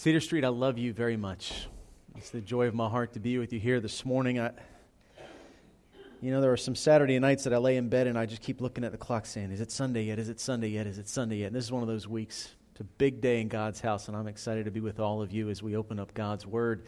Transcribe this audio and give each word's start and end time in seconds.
Cedar 0.00 0.20
Street, 0.20 0.46
I 0.46 0.48
love 0.48 0.78
you 0.78 0.94
very 0.94 1.18
much. 1.18 1.68
It's 2.16 2.30
the 2.30 2.40
joy 2.40 2.68
of 2.68 2.74
my 2.74 2.88
heart 2.88 3.12
to 3.12 3.20
be 3.20 3.36
with 3.36 3.52
you 3.52 3.60
here 3.60 3.80
this 3.80 4.02
morning. 4.02 4.40
I, 4.40 4.52
you 6.22 6.30
know, 6.30 6.40
there 6.40 6.50
are 6.50 6.56
some 6.56 6.74
Saturday 6.74 7.18
nights 7.18 7.44
that 7.44 7.52
I 7.52 7.58
lay 7.58 7.76
in 7.76 7.90
bed 7.90 8.06
and 8.06 8.16
I 8.16 8.24
just 8.24 8.40
keep 8.40 8.62
looking 8.62 8.82
at 8.82 8.92
the 8.92 8.96
clock 8.96 9.26
saying, 9.26 9.52
Is 9.52 9.60
it 9.60 9.70
Sunday 9.70 10.04
yet? 10.04 10.18
Is 10.18 10.30
it 10.30 10.40
Sunday 10.40 10.68
yet? 10.68 10.86
Is 10.86 10.96
it 10.96 11.06
Sunday 11.06 11.36
yet? 11.36 11.48
And 11.48 11.54
this 11.54 11.66
is 11.66 11.70
one 11.70 11.82
of 11.82 11.88
those 11.88 12.08
weeks. 12.08 12.48
It's 12.70 12.80
a 12.80 12.84
big 12.84 13.20
day 13.20 13.42
in 13.42 13.48
God's 13.48 13.82
house, 13.82 14.08
and 14.08 14.16
I'm 14.16 14.26
excited 14.26 14.64
to 14.64 14.70
be 14.70 14.80
with 14.80 15.00
all 15.00 15.20
of 15.20 15.32
you 15.32 15.50
as 15.50 15.62
we 15.62 15.76
open 15.76 16.00
up 16.00 16.14
God's 16.14 16.46
Word. 16.46 16.86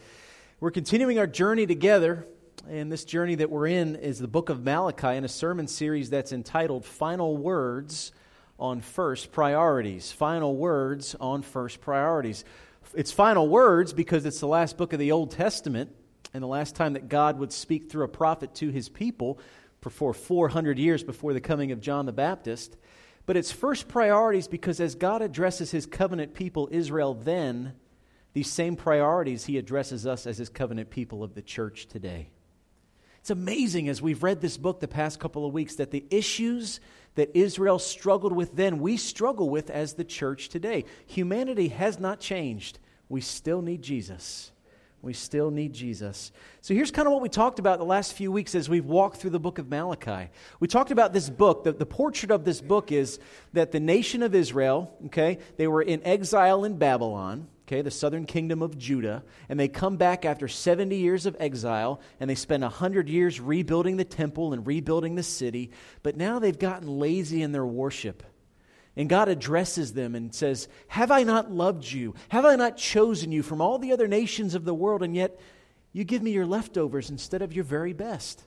We're 0.59 0.71
continuing 0.71 1.19
our 1.19 1.27
journey 1.27 1.67
together, 1.67 2.25
and 2.67 2.91
this 2.91 3.05
journey 3.05 3.35
that 3.35 3.51
we're 3.51 3.67
in 3.67 3.95
is 3.95 4.17
the 4.17 4.27
book 4.27 4.49
of 4.49 4.63
Malachi 4.63 5.15
in 5.15 5.23
a 5.23 5.29
sermon 5.29 5.67
series 5.67 6.09
that's 6.09 6.31
entitled 6.31 6.83
Final 6.83 7.37
Words 7.37 8.11
on 8.57 8.81
First 8.81 9.31
Priorities. 9.31 10.11
Final 10.11 10.55
Words 10.55 11.15
on 11.19 11.43
First 11.43 11.79
Priorities 11.79 12.43
its 12.95 13.11
final 13.11 13.47
words 13.47 13.93
because 13.93 14.25
it's 14.25 14.39
the 14.39 14.47
last 14.47 14.77
book 14.77 14.93
of 14.93 14.99
the 14.99 15.11
Old 15.11 15.31
Testament 15.31 15.91
and 16.33 16.41
the 16.41 16.47
last 16.47 16.75
time 16.75 16.93
that 16.93 17.09
God 17.09 17.37
would 17.39 17.51
speak 17.51 17.89
through 17.89 18.05
a 18.05 18.09
prophet 18.09 18.55
to 18.55 18.69
his 18.69 18.89
people 18.89 19.39
for 19.89 20.13
400 20.13 20.79
years 20.79 21.03
before 21.03 21.33
the 21.33 21.41
coming 21.41 21.71
of 21.71 21.81
John 21.81 22.05
the 22.05 22.13
Baptist. 22.13 22.77
But 23.25 23.37
its 23.37 23.51
first 23.51 23.87
priorities 23.87 24.47
because 24.47 24.79
as 24.79 24.95
God 24.95 25.21
addresses 25.21 25.71
his 25.71 25.85
covenant 25.85 26.33
people, 26.33 26.69
Israel, 26.71 27.13
then, 27.13 27.73
these 28.33 28.51
same 28.51 28.75
priorities 28.75 29.45
he 29.45 29.57
addresses 29.57 30.07
us 30.07 30.25
as 30.25 30.37
his 30.37 30.49
covenant 30.49 30.89
people 30.89 31.23
of 31.23 31.35
the 31.35 31.41
church 31.41 31.87
today. 31.87 32.29
It's 33.19 33.29
amazing 33.29 33.87
as 33.87 34.01
we've 34.01 34.23
read 34.23 34.41
this 34.41 34.57
book 34.57 34.81
the 34.81 34.87
past 34.87 35.19
couple 35.19 35.45
of 35.45 35.53
weeks 35.53 35.75
that 35.75 35.91
the 35.91 36.03
issues 36.09 36.81
that 37.15 37.37
Israel 37.37 37.79
struggled 37.79 38.33
with 38.33 38.55
then, 38.55 38.79
we 38.79 38.97
struggle 38.97 39.49
with 39.49 39.69
as 39.69 39.93
the 39.93 40.03
church 40.03 40.49
today. 40.49 40.83
Humanity 41.05 41.69
has 41.69 41.99
not 41.99 42.19
changed. 42.19 42.79
We 43.09 43.21
still 43.21 43.61
need 43.61 43.81
Jesus. 43.81 44.51
We 45.01 45.13
still 45.13 45.51
need 45.51 45.73
Jesus. 45.73 46.31
So 46.61 46.73
here's 46.73 46.89
kind 46.89 47.07
of 47.07 47.13
what 47.13 47.21
we 47.21 47.27
talked 47.27 47.59
about 47.59 47.77
the 47.77 47.85
last 47.85 48.13
few 48.13 48.31
weeks 48.31 48.55
as 48.55 48.69
we've 48.69 48.85
walked 48.85 49.17
through 49.17 49.31
the 49.31 49.39
book 49.39 49.59
of 49.59 49.69
Malachi. 49.69 50.29
We 50.61 50.69
talked 50.69 50.91
about 50.91 51.11
this 51.11 51.29
book. 51.29 51.65
The, 51.65 51.73
the 51.73 51.85
portrait 51.85 52.31
of 52.31 52.45
this 52.45 52.61
book 52.61 52.91
is 52.91 53.19
that 53.51 53.71
the 53.73 53.81
nation 53.81 54.23
of 54.23 54.33
Israel, 54.33 54.95
okay, 55.07 55.39
they 55.57 55.67
were 55.67 55.81
in 55.81 56.01
exile 56.05 56.63
in 56.63 56.77
Babylon 56.77 57.47
okay, 57.67 57.81
the 57.81 57.91
southern 57.91 58.25
kingdom 58.25 58.61
of 58.61 58.77
Judah, 58.77 59.23
and 59.47 59.59
they 59.59 59.67
come 59.67 59.97
back 59.97 60.25
after 60.25 60.47
70 60.47 60.95
years 60.95 61.25
of 61.25 61.35
exile, 61.39 62.01
and 62.19 62.29
they 62.29 62.35
spend 62.35 62.61
100 62.61 63.07
years 63.09 63.39
rebuilding 63.39 63.97
the 63.97 64.03
temple 64.03 64.53
and 64.53 64.67
rebuilding 64.67 65.15
the 65.15 65.23
city, 65.23 65.71
but 66.01 66.17
now 66.17 66.39
they've 66.39 66.59
gotten 66.59 66.87
lazy 66.87 67.41
in 67.41 67.51
their 67.51 67.65
worship. 67.65 68.23
And 68.95 69.09
God 69.09 69.27
addresses 69.27 69.93
them 69.93 70.13
and 70.15 70.33
says, 70.33 70.67
Have 70.87 71.11
I 71.11 71.23
not 71.23 71.51
loved 71.51 71.91
you? 71.91 72.13
Have 72.29 72.45
I 72.45 72.55
not 72.55 72.77
chosen 72.77 73.31
you 73.31 73.41
from 73.41 73.61
all 73.61 73.79
the 73.79 73.91
other 73.91 74.07
nations 74.07 74.55
of 74.55 74.65
the 74.65 74.73
world, 74.73 75.01
and 75.01 75.15
yet 75.15 75.39
you 75.91 76.03
give 76.03 76.21
me 76.21 76.31
your 76.31 76.45
leftovers 76.45 77.09
instead 77.09 77.41
of 77.41 77.53
your 77.53 77.63
very 77.63 77.93
best? 77.93 78.43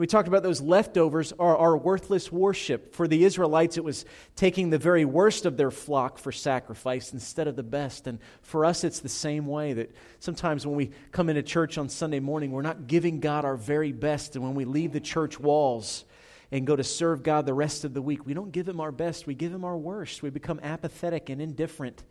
we 0.00 0.06
talked 0.06 0.28
about 0.28 0.42
those 0.42 0.62
leftovers 0.62 1.32
are 1.38 1.56
our 1.56 1.76
worthless 1.76 2.32
worship. 2.32 2.94
For 2.94 3.06
the 3.06 3.24
Israelites, 3.24 3.76
it 3.76 3.84
was 3.84 4.06
taking 4.34 4.70
the 4.70 4.78
very 4.78 5.04
worst 5.04 5.44
of 5.44 5.58
their 5.58 5.70
flock 5.70 6.16
for 6.16 6.32
sacrifice 6.32 7.12
instead 7.12 7.46
of 7.46 7.54
the 7.54 7.62
best. 7.62 8.06
And 8.06 8.18
for 8.40 8.64
us, 8.64 8.82
it's 8.82 9.00
the 9.00 9.10
same 9.10 9.46
way 9.46 9.74
that 9.74 9.94
sometimes 10.18 10.66
when 10.66 10.76
we 10.76 10.92
come 11.12 11.28
into 11.28 11.42
church 11.42 11.76
on 11.76 11.90
Sunday 11.90 12.20
morning, 12.20 12.50
we're 12.50 12.62
not 12.62 12.86
giving 12.86 13.20
God 13.20 13.44
our 13.44 13.56
very 13.56 13.92
best. 13.92 14.36
And 14.36 14.44
when 14.44 14.54
we 14.54 14.64
leave 14.64 14.92
the 14.92 15.00
church 15.00 15.38
walls, 15.38 16.06
and 16.52 16.66
go 16.66 16.76
to 16.76 16.84
serve 16.84 17.22
God 17.22 17.46
the 17.46 17.54
rest 17.54 17.84
of 17.84 17.94
the 17.94 18.02
week. 18.02 18.26
We 18.26 18.34
don't 18.34 18.52
give 18.52 18.68
Him 18.68 18.80
our 18.80 18.92
best, 18.92 19.26
we 19.26 19.34
give 19.34 19.52
Him 19.52 19.64
our 19.64 19.76
worst. 19.76 20.22
We 20.22 20.30
become 20.30 20.60
apathetic 20.62 21.28
and 21.28 21.40
indifferent 21.40 22.02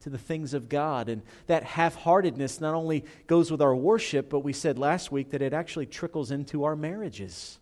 to 0.00 0.10
the 0.10 0.18
things 0.18 0.54
of 0.54 0.68
God. 0.68 1.08
And 1.08 1.22
that 1.46 1.62
half 1.62 1.94
heartedness 1.94 2.60
not 2.60 2.74
only 2.74 3.04
goes 3.26 3.50
with 3.50 3.60
our 3.60 3.74
worship, 3.74 4.30
but 4.30 4.40
we 4.40 4.52
said 4.52 4.78
last 4.78 5.12
week 5.12 5.30
that 5.30 5.42
it 5.42 5.52
actually 5.52 5.86
trickles 5.86 6.30
into 6.30 6.64
our 6.64 6.76
marriages. 6.76 7.58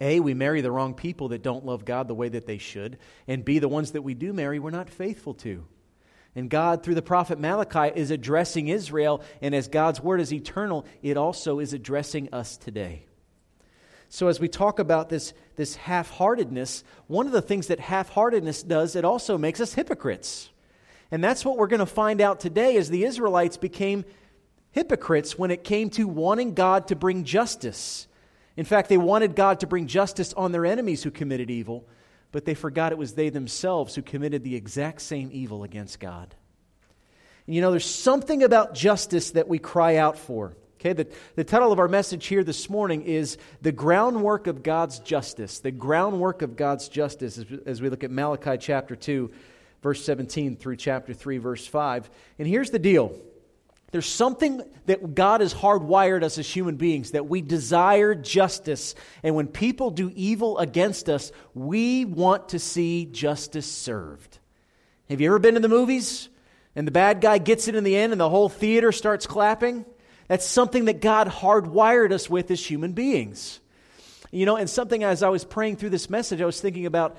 A, 0.00 0.18
we 0.18 0.34
marry 0.34 0.60
the 0.60 0.72
wrong 0.72 0.94
people 0.94 1.28
that 1.28 1.42
don't 1.42 1.66
love 1.66 1.84
God 1.84 2.08
the 2.08 2.14
way 2.14 2.30
that 2.30 2.46
they 2.46 2.58
should. 2.58 2.98
And 3.28 3.44
B, 3.44 3.58
the 3.58 3.68
ones 3.68 3.92
that 3.92 4.02
we 4.02 4.14
do 4.14 4.32
marry, 4.32 4.58
we're 4.58 4.70
not 4.70 4.88
faithful 4.88 5.34
to. 5.34 5.64
And 6.34 6.48
God, 6.48 6.82
through 6.82 6.94
the 6.94 7.02
prophet 7.02 7.38
Malachi, 7.38 7.92
is 7.94 8.10
addressing 8.10 8.68
Israel. 8.68 9.22
And 9.42 9.54
as 9.54 9.68
God's 9.68 10.00
word 10.00 10.20
is 10.20 10.32
eternal, 10.32 10.86
it 11.02 11.16
also 11.16 11.58
is 11.58 11.72
addressing 11.72 12.32
us 12.32 12.56
today. 12.56 13.04
So, 14.12 14.26
as 14.26 14.40
we 14.40 14.48
talk 14.48 14.80
about 14.80 15.08
this, 15.08 15.32
this 15.54 15.76
half 15.76 16.10
heartedness, 16.10 16.82
one 17.06 17.26
of 17.26 17.32
the 17.32 17.40
things 17.40 17.68
that 17.68 17.78
half 17.78 18.08
heartedness 18.08 18.64
does, 18.64 18.96
it 18.96 19.04
also 19.04 19.38
makes 19.38 19.60
us 19.60 19.74
hypocrites. 19.74 20.50
And 21.12 21.22
that's 21.22 21.44
what 21.44 21.56
we're 21.56 21.68
going 21.68 21.78
to 21.78 21.86
find 21.86 22.20
out 22.20 22.40
today 22.40 22.76
as 22.76 22.90
the 22.90 23.04
Israelites 23.04 23.56
became 23.56 24.04
hypocrites 24.72 25.38
when 25.38 25.52
it 25.52 25.62
came 25.62 25.90
to 25.90 26.08
wanting 26.08 26.54
God 26.54 26.88
to 26.88 26.96
bring 26.96 27.22
justice. 27.22 28.08
In 28.56 28.64
fact, 28.64 28.88
they 28.88 28.98
wanted 28.98 29.36
God 29.36 29.60
to 29.60 29.68
bring 29.68 29.86
justice 29.86 30.32
on 30.32 30.50
their 30.50 30.66
enemies 30.66 31.04
who 31.04 31.12
committed 31.12 31.48
evil, 31.48 31.86
but 32.32 32.44
they 32.44 32.54
forgot 32.54 32.90
it 32.90 32.98
was 32.98 33.14
they 33.14 33.30
themselves 33.30 33.94
who 33.94 34.02
committed 34.02 34.42
the 34.42 34.56
exact 34.56 35.02
same 35.02 35.30
evil 35.32 35.62
against 35.62 36.00
God. 36.00 36.34
And 37.46 37.54
you 37.54 37.62
know, 37.62 37.70
there's 37.70 37.86
something 37.86 38.42
about 38.42 38.74
justice 38.74 39.30
that 39.32 39.46
we 39.46 39.60
cry 39.60 39.96
out 39.96 40.18
for. 40.18 40.56
Okay, 40.80 40.94
the, 40.94 41.06
the 41.36 41.44
title 41.44 41.72
of 41.72 41.78
our 41.78 41.88
message 41.88 42.26
here 42.26 42.42
this 42.42 42.70
morning 42.70 43.02
is 43.02 43.36
The 43.60 43.70
Groundwork 43.70 44.46
of 44.46 44.62
God's 44.62 44.98
Justice. 44.98 45.58
The 45.58 45.70
groundwork 45.70 46.40
of 46.40 46.56
God's 46.56 46.88
justice 46.88 47.36
as, 47.36 47.44
as 47.66 47.82
we 47.82 47.90
look 47.90 48.02
at 48.02 48.10
Malachi 48.10 48.56
chapter 48.56 48.96
2, 48.96 49.30
verse 49.82 50.02
17 50.02 50.56
through 50.56 50.76
chapter 50.76 51.12
3, 51.12 51.36
verse 51.36 51.66
5. 51.66 52.08
And 52.38 52.48
here's 52.48 52.70
the 52.70 52.78
deal 52.78 53.14
there's 53.90 54.06
something 54.06 54.62
that 54.86 55.14
God 55.14 55.42
has 55.42 55.52
hardwired 55.52 56.22
us 56.22 56.38
as 56.38 56.48
human 56.48 56.76
beings 56.76 57.10
that 57.10 57.28
we 57.28 57.42
desire 57.42 58.14
justice. 58.14 58.94
And 59.22 59.34
when 59.34 59.48
people 59.48 59.90
do 59.90 60.10
evil 60.14 60.56
against 60.56 61.10
us, 61.10 61.30
we 61.52 62.06
want 62.06 62.48
to 62.50 62.58
see 62.58 63.04
justice 63.04 63.70
served. 63.70 64.38
Have 65.10 65.20
you 65.20 65.26
ever 65.26 65.38
been 65.38 65.56
to 65.56 65.60
the 65.60 65.68
movies 65.68 66.30
and 66.74 66.86
the 66.86 66.92
bad 66.92 67.20
guy 67.20 67.36
gets 67.36 67.68
it 67.68 67.74
in 67.74 67.84
the 67.84 67.96
end 67.96 68.12
and 68.12 68.20
the 68.20 68.30
whole 68.30 68.48
theater 68.48 68.92
starts 68.92 69.26
clapping? 69.26 69.84
That's 70.30 70.46
something 70.46 70.84
that 70.84 71.00
God 71.00 71.26
hardwired 71.26 72.12
us 72.12 72.30
with 72.30 72.52
as 72.52 72.64
human 72.64 72.92
beings. 72.92 73.58
You 74.30 74.46
know, 74.46 74.54
and 74.54 74.70
something 74.70 75.02
as 75.02 75.24
I 75.24 75.28
was 75.28 75.44
praying 75.44 75.78
through 75.78 75.90
this 75.90 76.08
message, 76.08 76.40
I 76.40 76.46
was 76.46 76.60
thinking 76.60 76.86
about 76.86 77.18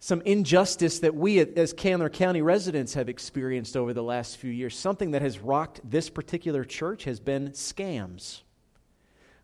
some 0.00 0.22
injustice 0.22 1.00
that 1.00 1.14
we 1.14 1.40
as 1.40 1.74
Candler 1.74 2.08
County 2.08 2.40
residents 2.40 2.94
have 2.94 3.10
experienced 3.10 3.76
over 3.76 3.92
the 3.92 4.02
last 4.02 4.38
few 4.38 4.50
years. 4.50 4.74
Something 4.74 5.10
that 5.10 5.20
has 5.20 5.38
rocked 5.40 5.82
this 5.84 6.08
particular 6.08 6.64
church 6.64 7.04
has 7.04 7.20
been 7.20 7.50
scams. 7.50 8.40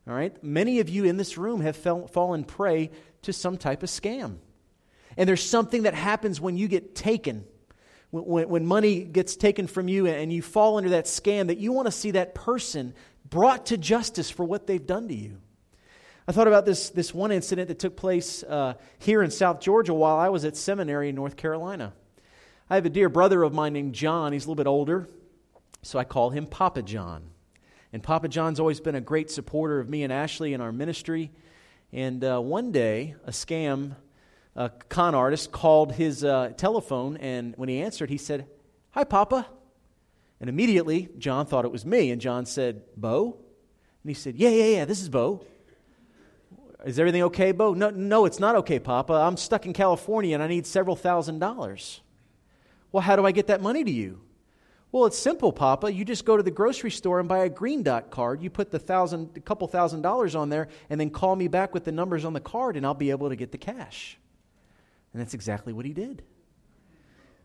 All 0.08 0.14
right? 0.14 0.42
Many 0.42 0.80
of 0.80 0.88
you 0.88 1.04
in 1.04 1.18
this 1.18 1.36
room 1.36 1.60
have 1.60 1.76
fell, 1.76 2.06
fallen 2.06 2.42
prey 2.42 2.90
to 3.20 3.34
some 3.34 3.58
type 3.58 3.82
of 3.82 3.90
scam. 3.90 4.36
And 5.18 5.28
there's 5.28 5.44
something 5.44 5.82
that 5.82 5.92
happens 5.92 6.40
when 6.40 6.56
you 6.56 6.68
get 6.68 6.94
taken, 6.94 7.44
when, 8.22 8.48
when 8.48 8.66
money 8.66 9.02
gets 9.02 9.34
taken 9.36 9.66
from 9.66 9.88
you 9.88 10.06
and 10.06 10.32
you 10.32 10.42
fall 10.42 10.76
under 10.76 10.90
that 10.90 11.06
scam, 11.06 11.48
that 11.48 11.58
you 11.58 11.72
want 11.72 11.86
to 11.86 11.92
see 11.92 12.12
that 12.12 12.34
person 12.34 12.94
brought 13.28 13.66
to 13.66 13.76
justice 13.76 14.30
for 14.30 14.44
what 14.44 14.66
they've 14.66 14.86
done 14.86 15.08
to 15.08 15.14
you. 15.14 15.38
I 16.26 16.32
thought 16.32 16.48
about 16.48 16.64
this, 16.64 16.90
this 16.90 17.12
one 17.12 17.32
incident 17.32 17.68
that 17.68 17.78
took 17.78 17.96
place 17.96 18.42
uh, 18.44 18.74
here 18.98 19.22
in 19.22 19.30
South 19.30 19.60
Georgia 19.60 19.92
while 19.92 20.16
I 20.16 20.28
was 20.28 20.44
at 20.44 20.56
seminary 20.56 21.08
in 21.10 21.14
North 21.14 21.36
Carolina. 21.36 21.92
I 22.70 22.76
have 22.76 22.86
a 22.86 22.90
dear 22.90 23.08
brother 23.08 23.42
of 23.42 23.52
mine 23.52 23.74
named 23.74 23.94
John. 23.94 24.32
He's 24.32 24.44
a 24.44 24.48
little 24.48 24.62
bit 24.62 24.68
older, 24.68 25.08
so 25.82 25.98
I 25.98 26.04
call 26.04 26.30
him 26.30 26.46
Papa 26.46 26.82
John. 26.82 27.24
And 27.92 28.02
Papa 28.02 28.28
John's 28.28 28.58
always 28.58 28.80
been 28.80 28.94
a 28.94 29.00
great 29.00 29.30
supporter 29.30 29.80
of 29.80 29.88
me 29.88 30.02
and 30.02 30.12
Ashley 30.12 30.54
in 30.54 30.60
our 30.60 30.72
ministry. 30.72 31.30
And 31.92 32.24
uh, 32.24 32.40
one 32.40 32.72
day, 32.72 33.16
a 33.24 33.30
scam 33.30 33.96
a 34.56 34.70
con 34.88 35.14
artist 35.14 35.52
called 35.52 35.92
his 35.92 36.24
uh, 36.24 36.52
telephone, 36.56 37.16
and 37.16 37.54
when 37.56 37.68
he 37.68 37.80
answered, 37.80 38.10
he 38.10 38.18
said, 38.18 38.46
Hi, 38.92 39.04
Papa. 39.04 39.46
And 40.40 40.48
immediately, 40.48 41.08
John 41.18 41.46
thought 41.46 41.64
it 41.64 41.72
was 41.72 41.86
me, 41.86 42.10
and 42.10 42.20
John 42.20 42.46
said, 42.46 42.82
Bo? 42.96 43.36
And 44.02 44.10
he 44.10 44.14
said, 44.14 44.36
Yeah, 44.36 44.50
yeah, 44.50 44.76
yeah, 44.76 44.84
this 44.84 45.00
is 45.00 45.08
Bo. 45.08 45.44
Is 46.84 46.98
everything 46.98 47.22
okay, 47.24 47.52
Bo? 47.52 47.72
No, 47.72 47.90
no, 47.90 48.26
it's 48.26 48.38
not 48.38 48.56
okay, 48.56 48.78
Papa. 48.78 49.14
I'm 49.14 49.38
stuck 49.38 49.64
in 49.64 49.72
California 49.72 50.34
and 50.34 50.42
I 50.42 50.48
need 50.48 50.66
several 50.66 50.96
thousand 50.96 51.38
dollars. 51.38 52.02
Well, 52.92 53.00
how 53.00 53.16
do 53.16 53.24
I 53.24 53.32
get 53.32 53.46
that 53.46 53.62
money 53.62 53.82
to 53.82 53.90
you? 53.90 54.20
Well, 54.92 55.06
it's 55.06 55.18
simple, 55.18 55.50
Papa. 55.50 55.92
You 55.92 56.04
just 56.04 56.24
go 56.24 56.36
to 56.36 56.42
the 56.42 56.50
grocery 56.50 56.90
store 56.90 57.18
and 57.20 57.28
buy 57.28 57.38
a 57.38 57.48
green 57.48 57.82
dot 57.82 58.10
card. 58.10 58.42
You 58.42 58.50
put 58.50 58.70
the 58.70 58.78
thousand, 58.78 59.30
a 59.34 59.40
couple 59.40 59.66
thousand 59.66 60.02
dollars 60.02 60.34
on 60.34 60.50
there, 60.50 60.68
and 60.90 61.00
then 61.00 61.10
call 61.10 61.34
me 61.34 61.48
back 61.48 61.72
with 61.72 61.84
the 61.84 61.90
numbers 61.90 62.24
on 62.24 62.34
the 62.34 62.40
card, 62.40 62.76
and 62.76 62.84
I'll 62.84 62.94
be 62.94 63.10
able 63.10 63.30
to 63.30 63.36
get 63.36 63.50
the 63.50 63.58
cash. 63.58 64.18
And 65.14 65.22
that's 65.22 65.32
exactly 65.32 65.72
what 65.72 65.86
he 65.86 65.94
did. 65.94 66.22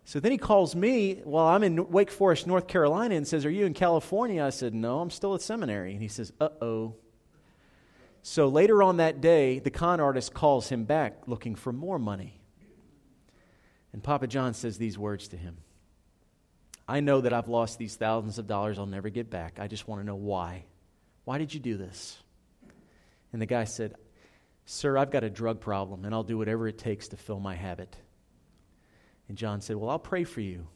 So 0.03 0.19
then 0.19 0.31
he 0.31 0.39
calls 0.39 0.75
me 0.75 1.21
while 1.23 1.45
I'm 1.45 1.63
in 1.63 1.89
Wake 1.91 2.09
Forest, 2.09 2.47
North 2.47 2.67
Carolina, 2.67 3.13
and 3.15 3.27
says, 3.27 3.45
Are 3.45 3.51
you 3.51 3.65
in 3.65 3.75
California? 3.75 4.43
I 4.43 4.49
said, 4.49 4.73
No, 4.73 4.99
I'm 4.99 5.11
still 5.11 5.35
at 5.35 5.41
seminary. 5.41 5.93
And 5.93 6.01
he 6.01 6.07
says, 6.07 6.33
Uh 6.41 6.49
oh. 6.61 6.95
So 8.23 8.47
later 8.47 8.81
on 8.83 8.97
that 8.97 9.21
day, 9.21 9.59
the 9.59 9.69
con 9.69 9.99
artist 9.99 10.33
calls 10.33 10.67
him 10.67 10.83
back 10.83 11.27
looking 11.27 11.55
for 11.55 11.71
more 11.71 11.99
money. 11.99 12.41
And 13.93 14.03
Papa 14.03 14.27
John 14.27 14.53
says 14.53 14.77
these 14.77 14.97
words 14.97 15.29
to 15.29 15.37
him 15.37 15.57
I 16.87 17.01
know 17.01 17.21
that 17.21 17.33
I've 17.33 17.47
lost 17.47 17.77
these 17.77 17.95
thousands 17.95 18.39
of 18.39 18.47
dollars 18.47 18.79
I'll 18.79 18.87
never 18.87 19.09
get 19.09 19.29
back. 19.29 19.59
I 19.59 19.67
just 19.67 19.87
want 19.87 20.01
to 20.01 20.05
know 20.05 20.15
why. 20.15 20.65
Why 21.23 21.37
did 21.37 21.53
you 21.53 21.59
do 21.59 21.77
this? 21.77 22.17
And 23.31 23.39
the 23.39 23.45
guy 23.45 23.65
said, 23.65 23.93
Sir, 24.71 24.99
I've 24.99 25.09
got 25.09 25.23
a 25.23 25.31
drug 25.31 25.61
problem, 25.61 26.05
and 26.05 26.13
I'll 26.13 26.21
do 26.21 26.37
whatever 26.37 26.67
it 26.67 26.77
takes 26.77 27.07
to 27.07 27.17
fill 27.17 27.39
my 27.39 27.55
habit. 27.55 27.95
And 29.27 29.35
John 29.35 29.61
said, 29.61 29.77
Well, 29.77 29.89
I'll 29.89 29.97
pray 29.97 30.23
for 30.23 30.41
you. 30.41 30.67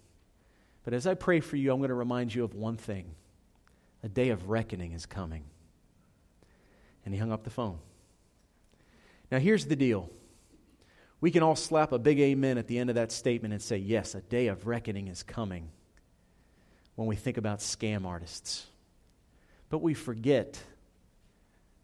But 0.84 0.96
as 0.96 1.06
I 1.06 1.14
pray 1.14 1.42
for 1.42 1.58
you, 1.58 1.72
I'm 1.72 1.78
going 1.78 1.90
to 1.90 1.94
remind 1.94 2.34
you 2.34 2.44
of 2.44 2.56
one 2.56 2.76
thing 2.76 3.14
a 4.02 4.10
day 4.10 4.30
of 4.30 4.50
reckoning 4.50 4.94
is 4.94 5.06
coming. 5.06 5.44
And 7.06 7.14
he 7.14 7.20
hung 7.20 7.32
up 7.32 7.44
the 7.44 7.52
phone. 7.52 7.78
Now, 9.32 9.38
here's 9.38 9.68
the 9.68 9.76
deal. 9.76 10.10
We 11.22 11.30
can 11.30 11.44
all 11.44 11.56
slap 11.56 11.92
a 11.92 12.00
big 12.00 12.20
amen 12.20 12.58
at 12.58 12.66
the 12.66 12.80
end 12.80 12.90
of 12.90 12.96
that 12.96 13.12
statement 13.12 13.54
and 13.54 13.62
say, 13.62 13.78
Yes, 13.78 14.16
a 14.16 14.22
day 14.22 14.48
of 14.48 14.66
reckoning 14.66 15.08
is 15.08 15.22
coming 15.22 15.70
when 16.96 17.08
we 17.08 17.16
think 17.16 17.38
about 17.38 17.60
scam 17.60 18.08
artists. 18.08 18.66
But 19.70 19.84
we 19.84 19.94
forget 19.94 20.60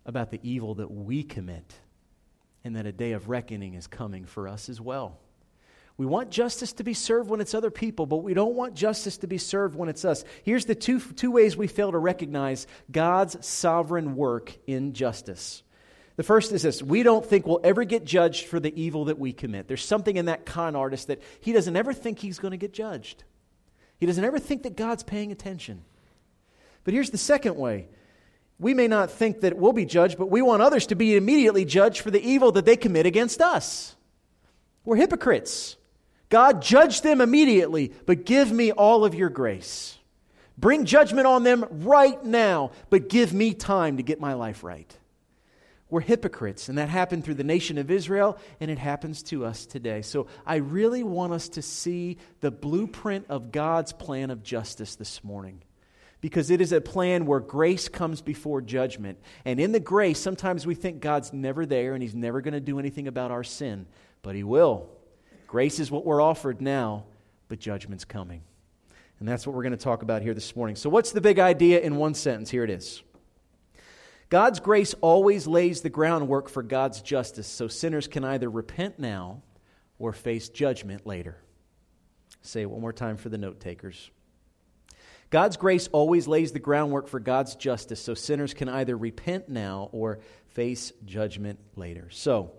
about 0.07 0.31
the 0.31 0.39
evil 0.41 0.73
that 0.73 0.89
we 0.89 1.21
commit 1.21 1.71
and 2.63 2.75
that 2.75 2.85
a 2.85 2.91
day 2.91 3.13
of 3.13 3.29
reckoning 3.29 3.73
is 3.73 3.87
coming 3.87 4.25
for 4.25 4.47
us 4.47 4.69
as 4.69 4.79
well. 4.81 5.17
We 5.97 6.05
want 6.05 6.31
justice 6.31 6.71
to 6.73 6.83
be 6.85 6.93
served 6.93 7.29
when 7.29 7.41
it's 7.41 7.53
other 7.53 7.69
people, 7.69 8.05
but 8.05 8.23
we 8.23 8.33
don't 8.33 8.55
want 8.55 8.73
justice 8.73 9.17
to 9.17 9.27
be 9.27 9.37
served 9.37 9.75
when 9.75 9.89
it's 9.89 10.05
us. 10.05 10.23
Here's 10.43 10.63
the 10.63 10.73
two, 10.73 11.01
two 11.01 11.29
ways 11.29 11.57
we 11.57 11.67
fail 11.67 11.91
to 11.91 11.97
recognize 11.97 12.67
God's 12.89 13.45
sovereign 13.45 14.15
work 14.15 14.57
in 14.65 14.93
justice. 14.93 15.61
The 16.15 16.23
first 16.23 16.53
is 16.53 16.61
this 16.61 16.81
we 16.81 17.03
don't 17.03 17.25
think 17.25 17.45
we'll 17.45 17.59
ever 17.65 17.83
get 17.83 18.05
judged 18.05 18.47
for 18.47 18.61
the 18.61 18.81
evil 18.81 19.05
that 19.05 19.19
we 19.19 19.33
commit. 19.33 19.67
There's 19.67 19.83
something 19.83 20.15
in 20.15 20.25
that 20.25 20.45
con 20.45 20.75
artist 20.75 21.07
that 21.07 21.21
he 21.41 21.51
doesn't 21.51 21.75
ever 21.75 21.91
think 21.91 22.19
he's 22.19 22.39
going 22.39 22.51
to 22.51 22.57
get 22.57 22.73
judged. 22.73 23.25
He 23.97 24.05
doesn't 24.05 24.23
ever 24.23 24.39
think 24.39 24.63
that 24.63 24.77
God's 24.77 25.03
paying 25.03 25.33
attention. 25.33 25.83
But 26.85 26.93
here's 26.93 27.09
the 27.09 27.17
second 27.17 27.57
way. 27.57 27.89
We 28.59 28.73
may 28.73 28.87
not 28.89 29.09
think 29.09 29.41
that 29.41 29.57
we'll 29.57 29.73
be 29.73 29.85
judged, 29.85 30.17
but 30.17 30.29
we 30.29 30.41
want 30.41 30.61
others 30.61 30.87
to 30.87 30.95
be 30.95 31.15
immediately 31.15 31.63
judged 31.63 32.01
for 32.01 32.11
the 32.11 32.21
evil 32.21 32.51
that 32.51 32.65
they 32.65 32.75
commit 32.75 33.05
against 33.05 33.41
us. 33.41 33.95
We're 34.83 34.97
hypocrites. 34.97 35.77
God, 36.27 36.61
judge 36.61 37.01
them 37.01 37.21
immediately, 37.21 37.93
but 38.05 38.25
give 38.25 38.51
me 38.51 38.71
all 38.71 39.05
of 39.05 39.15
your 39.15 39.29
grace. 39.29 39.97
Bring 40.57 40.83
judgment 40.83 41.25
on 41.25 41.43
them 41.43 41.65
right 41.69 42.23
now, 42.23 42.71
but 42.89 43.07
give 43.07 43.33
me 43.33 43.53
time 43.53 43.97
to 43.97 44.03
get 44.03 44.19
my 44.19 44.33
life 44.33 44.61
right. 44.61 44.93
We're 45.89 46.01
hypocrites, 46.01 46.69
and 46.69 46.77
that 46.77 46.89
happened 46.89 47.23
through 47.23 47.35
the 47.35 47.43
nation 47.43 47.77
of 47.77 47.89
Israel, 47.89 48.37
and 48.59 48.69
it 48.69 48.77
happens 48.77 49.23
to 49.23 49.45
us 49.45 49.65
today. 49.65 50.01
So 50.03 50.27
I 50.45 50.57
really 50.57 51.01
want 51.01 51.33
us 51.33 51.49
to 51.49 51.61
see 51.61 52.17
the 52.41 52.51
blueprint 52.51 53.25
of 53.29 53.51
God's 53.51 53.93
plan 53.93 54.29
of 54.29 54.43
justice 54.43 54.95
this 54.95 55.23
morning. 55.23 55.63
Because 56.21 56.49
it 56.49 56.59
is 56.59 56.73
a 56.73 56.81
plan 56.81 57.25
where 57.25 57.39
grace 57.39 57.87
comes 57.87 58.21
before 58.21 58.61
judgment. 58.61 59.17
And 59.45 59.59
in 59.59 59.71
the 59.71 59.79
grace, 59.79 60.19
sometimes 60.19 60.67
we 60.67 60.75
think 60.75 60.99
God's 60.99 61.31
never 61.31 61.65
there 61.65 61.93
and 61.93 62.03
He's 62.03 62.15
never 62.15 62.41
going 62.41 62.53
to 62.53 62.59
do 62.59 62.79
anything 62.79 63.07
about 63.07 63.31
our 63.31 63.43
sin, 63.43 63.85
but 64.21 64.35
He 64.35 64.43
will. 64.43 64.89
Grace 65.47 65.79
is 65.79 65.89
what 65.89 66.05
we're 66.05 66.21
offered 66.21 66.61
now, 66.61 67.05
but 67.47 67.59
judgment's 67.59 68.05
coming. 68.05 68.41
And 69.19 69.27
that's 69.27 69.47
what 69.47 69.55
we're 69.55 69.63
going 69.63 69.71
to 69.71 69.77
talk 69.77 70.01
about 70.01 70.21
here 70.21 70.33
this 70.33 70.55
morning. 70.55 70.75
So, 70.75 70.89
what's 70.89 71.11
the 71.11 71.21
big 71.21 71.39
idea 71.39 71.79
in 71.79 71.95
one 71.95 72.13
sentence? 72.13 72.49
Here 72.49 72.63
it 72.63 72.69
is 72.69 73.01
God's 74.29 74.59
grace 74.59 74.93
always 75.01 75.47
lays 75.47 75.81
the 75.81 75.89
groundwork 75.89 76.49
for 76.49 76.63
God's 76.63 77.01
justice, 77.01 77.47
so 77.47 77.67
sinners 77.67 78.07
can 78.07 78.23
either 78.23 78.49
repent 78.49 78.99
now 78.99 79.41
or 79.97 80.13
face 80.13 80.49
judgment 80.49 81.05
later. 81.05 81.37
Say 82.41 82.61
it 82.61 82.69
one 82.69 82.81
more 82.81 82.93
time 82.93 83.17
for 83.17 83.29
the 83.29 83.37
note 83.37 83.59
takers. 83.59 84.11
God's 85.29 85.57
grace 85.57 85.87
always 85.91 86.27
lays 86.27 86.51
the 86.51 86.59
groundwork 86.59 87.07
for 87.07 87.19
God's 87.19 87.55
justice, 87.55 88.01
so 88.01 88.13
sinners 88.15 88.53
can 88.53 88.67
either 88.67 88.97
repent 88.97 89.47
now 89.47 89.89
or 89.91 90.19
face 90.49 90.91
judgment 91.05 91.59
later. 91.75 92.07
So, 92.09 92.51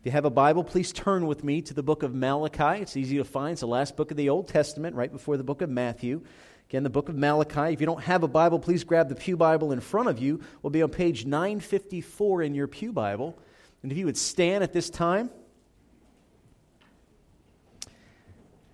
if 0.00 0.06
you 0.06 0.12
have 0.12 0.24
a 0.24 0.30
Bible, 0.30 0.64
please 0.64 0.92
turn 0.92 1.26
with 1.26 1.44
me 1.44 1.62
to 1.62 1.74
the 1.74 1.82
book 1.82 2.02
of 2.02 2.14
Malachi. 2.14 2.82
It's 2.82 2.96
easy 2.96 3.18
to 3.18 3.24
find. 3.24 3.52
It's 3.52 3.60
the 3.60 3.66
last 3.66 3.96
book 3.96 4.10
of 4.10 4.16
the 4.16 4.30
Old 4.30 4.48
Testament, 4.48 4.96
right 4.96 5.10
before 5.10 5.36
the 5.36 5.44
book 5.44 5.62
of 5.62 5.70
Matthew. 5.70 6.22
Again, 6.68 6.82
the 6.82 6.90
book 6.90 7.08
of 7.08 7.16
Malachi. 7.16 7.72
If 7.72 7.80
you 7.80 7.86
don't 7.86 8.02
have 8.02 8.22
a 8.22 8.28
Bible, 8.28 8.58
please 8.58 8.84
grab 8.84 9.08
the 9.08 9.14
Pew 9.14 9.36
Bible 9.36 9.72
in 9.72 9.80
front 9.80 10.08
of 10.08 10.18
you. 10.18 10.40
We'll 10.62 10.70
be 10.70 10.82
on 10.82 10.90
page 10.90 11.26
954 11.26 12.42
in 12.42 12.54
your 12.54 12.66
Pew 12.66 12.92
Bible. 12.92 13.38
And 13.82 13.92
if 13.92 13.98
you 13.98 14.06
would 14.06 14.16
stand 14.16 14.64
at 14.64 14.72
this 14.72 14.88
time, 14.88 15.30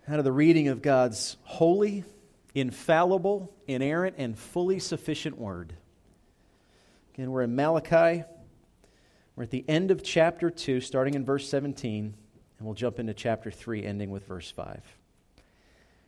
out 0.08 0.19
of 0.19 0.25
the 0.25 0.32
reading 0.32 0.69
of 0.69 0.82
God's 0.82 1.37
holy, 1.43 2.05
infallible, 2.55 3.52
inerrant, 3.67 4.17
and 4.19 4.38
fully 4.38 4.79
sufficient 4.79 5.38
word. 5.38 5.75
Again, 7.14 7.31
we're 7.31 7.43
in 7.43 7.55
Malachi. 7.55 8.25
We're 9.37 9.44
at 9.44 9.50
the 9.50 9.64
end 9.69 9.91
of 9.91 10.02
chapter 10.02 10.50
2, 10.50 10.81
starting 10.81 11.14
in 11.14 11.25
verse 11.25 11.49
17, 11.49 12.14
and 12.58 12.67
we'll 12.67 12.75
jump 12.75 12.99
into 12.99 13.14
chapter 13.14 13.50
3, 13.50 13.85
ending 13.85 14.11
with 14.11 14.26
verse 14.26 14.50
5. 14.50 14.82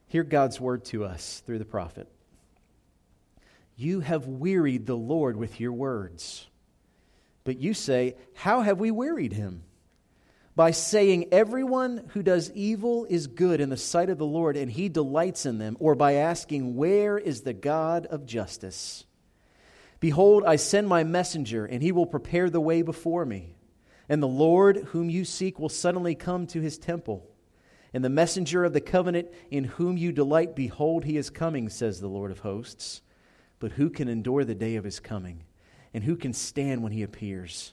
Hear 0.07 0.25
God's 0.25 0.61
word 0.61 0.85
to 0.87 1.05
us 1.05 1.43
through 1.47 1.59
the 1.59 1.65
prophet. 1.65 2.09
You 3.77 4.01
have 4.01 4.27
wearied 4.27 4.87
the 4.87 4.97
Lord 4.97 5.37
with 5.37 5.59
your 5.59 5.73
words. 5.73 6.47
But 7.45 7.59
you 7.59 7.75
say, 7.75 8.17
How 8.35 8.61
have 8.61 8.79
we 8.79 8.91
wearied 8.91 9.33
him? 9.33 9.65
By 10.55 10.71
saying, 10.71 11.29
Everyone 11.33 12.11
who 12.13 12.23
does 12.23 12.51
evil 12.53 13.07
is 13.09 13.27
good 13.27 13.61
in 13.61 13.71
the 13.71 13.77
sight 13.77 14.11
of 14.11 14.19
the 14.19 14.27
Lord, 14.27 14.57
and 14.57 14.71
he 14.71 14.89
delights 14.89 15.47
in 15.47 15.59
them, 15.59 15.77
or 15.81 15.95
by 15.95 16.15
asking, 16.15 16.77
Where 16.77 17.19
is 17.19 17.41
the 17.41 17.55
God 17.55 18.07
of 18.07 18.27
justice? 18.27 19.05
Behold, 20.01 20.43
I 20.45 20.57
send 20.57 20.89
my 20.89 21.05
messenger, 21.05 21.65
and 21.65 21.83
he 21.83 21.93
will 21.93 22.07
prepare 22.07 22.51
the 22.51 22.61
way 22.61 22.83
before 22.83 23.25
me. 23.25 23.55
And 24.09 24.23
the 24.23 24.29
Lord 24.29 24.89
whom 24.89 25.09
you 25.09 25.25
seek 25.25 25.59
will 25.59 25.69
suddenly 25.69 26.15
come 26.15 26.47
to 26.49 26.61
his 26.61 26.77
temple. 26.77 27.31
And 27.95 28.05
the 28.05 28.11
messenger 28.11 28.65
of 28.65 28.73
the 28.73 28.81
covenant 28.81 29.29
in 29.51 29.65
whom 29.65 29.97
you 29.97 30.13
delight, 30.13 30.57
behold, 30.57 31.05
he 31.05 31.17
is 31.17 31.31
coming, 31.31 31.69
says 31.69 32.01
the 32.01 32.09
Lord 32.09 32.31
of 32.31 32.41
hosts. 32.41 33.01
But 33.59 33.73
who 33.73 33.91
can 33.91 34.09
endure 34.09 34.45
the 34.45 34.55
day 34.55 34.77
of 34.77 34.85
his 34.85 34.99
coming? 34.99 35.45
And 35.95 36.03
who 36.03 36.17
can 36.17 36.33
stand 36.33 36.83
when 36.83 36.93
he 36.93 37.03
appears? 37.03 37.73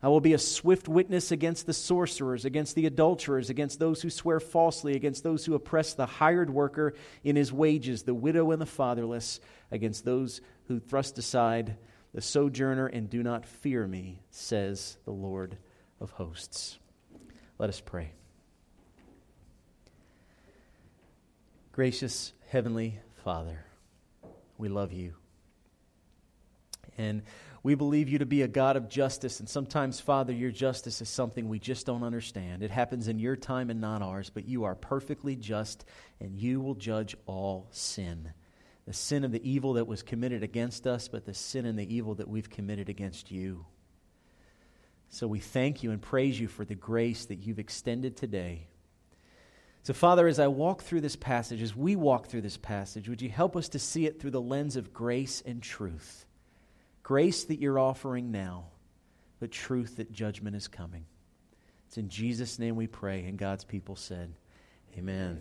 I 0.00 0.08
will 0.08 0.20
be 0.20 0.32
a 0.32 0.38
swift 0.38 0.86
witness 0.86 1.32
against 1.32 1.66
the 1.66 1.72
sorcerers, 1.72 2.44
against 2.44 2.76
the 2.76 2.86
adulterers, 2.86 3.50
against 3.50 3.80
those 3.80 4.00
who 4.00 4.10
swear 4.10 4.38
falsely, 4.38 4.94
against 4.94 5.24
those 5.24 5.44
who 5.44 5.54
oppress 5.54 5.94
the 5.94 6.06
hired 6.06 6.50
worker 6.50 6.94
in 7.24 7.34
his 7.34 7.52
wages, 7.52 8.04
the 8.04 8.14
widow 8.14 8.52
and 8.52 8.62
the 8.62 8.66
fatherless, 8.66 9.40
against 9.72 10.04
those 10.04 10.40
who 10.68 10.78
thrust 10.78 11.18
aside 11.18 11.76
the 12.14 12.20
sojourner 12.20 12.86
and 12.86 13.10
do 13.10 13.24
not 13.24 13.44
fear 13.44 13.86
me, 13.86 14.20
says 14.30 14.98
the 15.04 15.10
Lord 15.10 15.58
of 16.00 16.12
hosts. 16.12 16.78
Let 17.58 17.68
us 17.68 17.80
pray. 17.80 18.12
Gracious 21.72 22.32
Heavenly 22.48 23.00
Father, 23.24 23.64
we 24.56 24.68
love 24.68 24.92
you. 24.92 25.14
And 26.96 27.22
we 27.62 27.74
believe 27.74 28.08
you 28.08 28.18
to 28.18 28.26
be 28.26 28.42
a 28.42 28.48
God 28.48 28.76
of 28.76 28.88
justice. 28.88 29.40
And 29.40 29.48
sometimes, 29.48 30.00
Father, 30.00 30.32
your 30.32 30.50
justice 30.50 31.00
is 31.00 31.08
something 31.08 31.48
we 31.48 31.58
just 31.58 31.86
don't 31.86 32.04
understand. 32.04 32.62
It 32.62 32.70
happens 32.70 33.08
in 33.08 33.18
your 33.18 33.36
time 33.36 33.70
and 33.70 33.80
not 33.80 34.02
ours, 34.02 34.30
but 34.30 34.46
you 34.48 34.64
are 34.64 34.74
perfectly 34.74 35.36
just, 35.36 35.84
and 36.20 36.36
you 36.36 36.60
will 36.60 36.74
judge 36.74 37.16
all 37.26 37.68
sin 37.70 38.32
the 38.88 38.94
sin 38.94 39.22
of 39.22 39.32
the 39.32 39.46
evil 39.46 39.74
that 39.74 39.86
was 39.86 40.02
committed 40.02 40.42
against 40.42 40.86
us, 40.86 41.08
but 41.08 41.26
the 41.26 41.34
sin 41.34 41.66
and 41.66 41.78
the 41.78 41.94
evil 41.94 42.14
that 42.14 42.26
we've 42.26 42.48
committed 42.48 42.88
against 42.88 43.30
you. 43.30 43.66
So 45.10 45.26
we 45.26 45.40
thank 45.40 45.82
you 45.82 45.90
and 45.90 46.00
praise 46.00 46.40
you 46.40 46.48
for 46.48 46.64
the 46.64 46.74
grace 46.74 47.26
that 47.26 47.40
you've 47.40 47.58
extended 47.58 48.16
today. 48.16 48.66
So, 49.82 49.92
Father, 49.92 50.26
as 50.26 50.38
I 50.38 50.46
walk 50.46 50.80
through 50.80 51.02
this 51.02 51.16
passage, 51.16 51.60
as 51.60 51.76
we 51.76 51.96
walk 51.96 52.28
through 52.28 52.40
this 52.40 52.56
passage, 52.56 53.10
would 53.10 53.20
you 53.20 53.28
help 53.28 53.56
us 53.56 53.68
to 53.70 53.78
see 53.78 54.06
it 54.06 54.20
through 54.20 54.30
the 54.30 54.40
lens 54.40 54.74
of 54.76 54.94
grace 54.94 55.42
and 55.44 55.62
truth? 55.62 56.24
Grace 57.08 57.44
that 57.44 57.58
you're 57.58 57.78
offering 57.78 58.32
now, 58.32 58.66
but 59.40 59.50
truth 59.50 59.96
that 59.96 60.12
judgment 60.12 60.54
is 60.54 60.68
coming. 60.68 61.06
It's 61.86 61.96
in 61.96 62.10
Jesus' 62.10 62.58
name 62.58 62.76
we 62.76 62.86
pray, 62.86 63.24
and 63.24 63.38
God's 63.38 63.64
people 63.64 63.96
said, 63.96 64.34
Amen. 64.94 65.40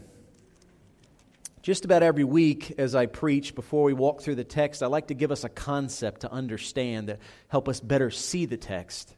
Just 1.62 1.84
about 1.84 2.04
every 2.04 2.24
week 2.24 2.76
as 2.78 2.96
I 2.96 3.06
preach, 3.06 3.54
before 3.54 3.84
we 3.84 3.92
walk 3.92 4.22
through 4.22 4.36
the 4.36 4.46
text, 4.46 4.82
I 4.82 4.86
like 4.86 5.08
to 5.08 5.14
give 5.14 5.30
us 5.30 5.44
a 5.44 5.50
concept 5.50 6.22
to 6.22 6.32
understand 6.32 7.10
that 7.10 7.20
help 7.50 7.68
us 7.68 7.82
better 7.82 8.12
see 8.12 8.46
the 8.46 8.56
text. 8.56 9.14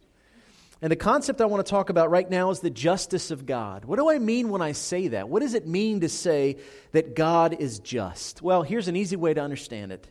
And 0.81 0.91
the 0.91 0.95
concept 0.95 1.41
I 1.41 1.45
want 1.45 1.63
to 1.63 1.69
talk 1.69 1.91
about 1.91 2.09
right 2.09 2.27
now 2.27 2.49
is 2.49 2.61
the 2.61 2.71
justice 2.71 3.29
of 3.29 3.45
God. 3.45 3.85
What 3.85 3.99
do 3.99 4.09
I 4.09 4.17
mean 4.17 4.49
when 4.49 4.63
I 4.63 4.71
say 4.71 5.09
that? 5.09 5.29
What 5.29 5.43
does 5.43 5.53
it 5.53 5.67
mean 5.67 5.99
to 5.99 6.09
say 6.09 6.57
that 6.93 7.15
God 7.15 7.57
is 7.59 7.77
just? 7.77 8.41
Well, 8.41 8.63
here's 8.63 8.87
an 8.87 8.95
easy 8.95 9.17
way 9.17 9.35
to 9.35 9.41
understand 9.41 9.91
it. 9.91 10.09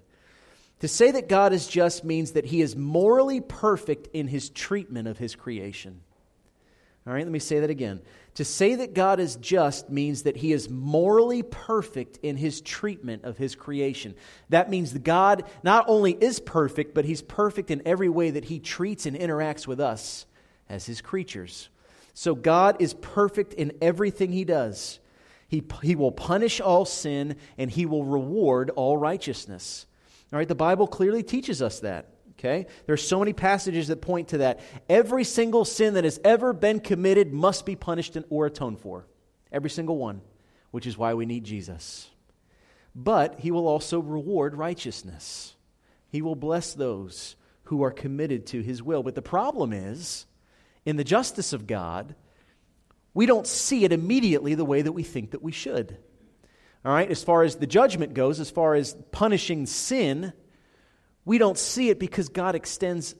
To 0.80 0.88
say 0.88 1.10
that 1.10 1.28
God 1.28 1.52
is 1.52 1.66
just 1.66 2.04
means 2.04 2.32
that 2.32 2.46
he 2.46 2.60
is 2.62 2.76
morally 2.76 3.40
perfect 3.40 4.08
in 4.12 4.28
his 4.28 4.48
treatment 4.48 5.08
of 5.08 5.18
his 5.18 5.34
creation. 5.34 6.00
All 7.06 7.14
right, 7.14 7.24
let 7.24 7.32
me 7.32 7.38
say 7.38 7.60
that 7.60 7.70
again. 7.70 8.00
To 8.34 8.44
say 8.44 8.76
that 8.76 8.94
God 8.94 9.18
is 9.18 9.36
just 9.36 9.90
means 9.90 10.22
that 10.22 10.36
he 10.36 10.52
is 10.52 10.70
morally 10.70 11.42
perfect 11.42 12.18
in 12.22 12.36
his 12.36 12.60
treatment 12.60 13.24
of 13.24 13.38
his 13.38 13.56
creation. 13.56 14.14
That 14.50 14.70
means 14.70 14.92
God 14.92 15.44
not 15.64 15.86
only 15.88 16.12
is 16.12 16.38
perfect, 16.38 16.94
but 16.94 17.04
he's 17.04 17.22
perfect 17.22 17.70
in 17.70 17.82
every 17.84 18.08
way 18.08 18.30
that 18.30 18.44
he 18.44 18.60
treats 18.60 19.06
and 19.06 19.18
interacts 19.18 19.66
with 19.66 19.80
us 19.80 20.26
as 20.68 20.86
his 20.86 21.00
creatures. 21.00 21.70
So 22.14 22.34
God 22.34 22.76
is 22.80 22.94
perfect 22.94 23.54
in 23.54 23.72
everything 23.80 24.30
he 24.30 24.44
does. 24.44 25.00
He, 25.48 25.64
he 25.82 25.96
will 25.96 26.12
punish 26.12 26.60
all 26.60 26.84
sin 26.84 27.36
and 27.56 27.70
he 27.70 27.86
will 27.86 28.04
reward 28.04 28.70
all 28.70 28.96
righteousness. 28.96 29.86
All 30.32 30.38
right, 30.38 30.48
the 30.48 30.54
Bible 30.54 30.86
clearly 30.86 31.22
teaches 31.22 31.62
us 31.62 31.80
that. 31.80 32.10
Okay? 32.38 32.66
There's 32.86 33.06
so 33.06 33.18
many 33.18 33.32
passages 33.32 33.88
that 33.88 34.00
point 34.00 34.28
to 34.28 34.38
that. 34.38 34.60
Every 34.88 35.24
single 35.24 35.64
sin 35.64 35.94
that 35.94 36.04
has 36.04 36.20
ever 36.24 36.52
been 36.52 36.80
committed 36.80 37.32
must 37.32 37.66
be 37.66 37.74
punished 37.74 38.16
or 38.30 38.46
atoned 38.46 38.80
for. 38.80 39.06
Every 39.50 39.70
single 39.70 39.96
one, 39.96 40.20
which 40.70 40.86
is 40.86 40.96
why 40.96 41.14
we 41.14 41.26
need 41.26 41.44
Jesus. 41.44 42.08
But 42.94 43.40
he 43.40 43.50
will 43.50 43.66
also 43.66 44.00
reward 44.00 44.54
righteousness. 44.54 45.56
He 46.10 46.22
will 46.22 46.36
bless 46.36 46.74
those 46.74 47.36
who 47.64 47.82
are 47.82 47.90
committed 47.90 48.46
to 48.46 48.62
his 48.62 48.82
will. 48.82 49.02
But 49.02 49.14
the 49.14 49.22
problem 49.22 49.72
is, 49.72 50.26
in 50.84 50.96
the 50.96 51.04
justice 51.04 51.52
of 51.52 51.66
God, 51.66 52.14
we 53.14 53.26
don't 53.26 53.46
see 53.46 53.84
it 53.84 53.92
immediately 53.92 54.54
the 54.54 54.64
way 54.64 54.82
that 54.82 54.92
we 54.92 55.02
think 55.02 55.32
that 55.32 55.42
we 55.42 55.52
should. 55.52 55.98
All 56.84 56.92
right, 56.92 57.10
as 57.10 57.24
far 57.24 57.42
as 57.42 57.56
the 57.56 57.66
judgment 57.66 58.14
goes, 58.14 58.40
as 58.40 58.50
far 58.50 58.74
as 58.74 58.96
punishing 59.10 59.66
sin, 59.66 60.32
we 61.24 61.38
don't 61.38 61.58
see 61.58 61.90
it 61.90 61.98
because 61.98 62.28
God 62.28 62.54
extends 62.54 63.14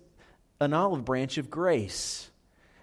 an 0.60 0.72
olive 0.72 1.04
branch 1.04 1.38
of 1.38 1.50
grace. 1.50 2.30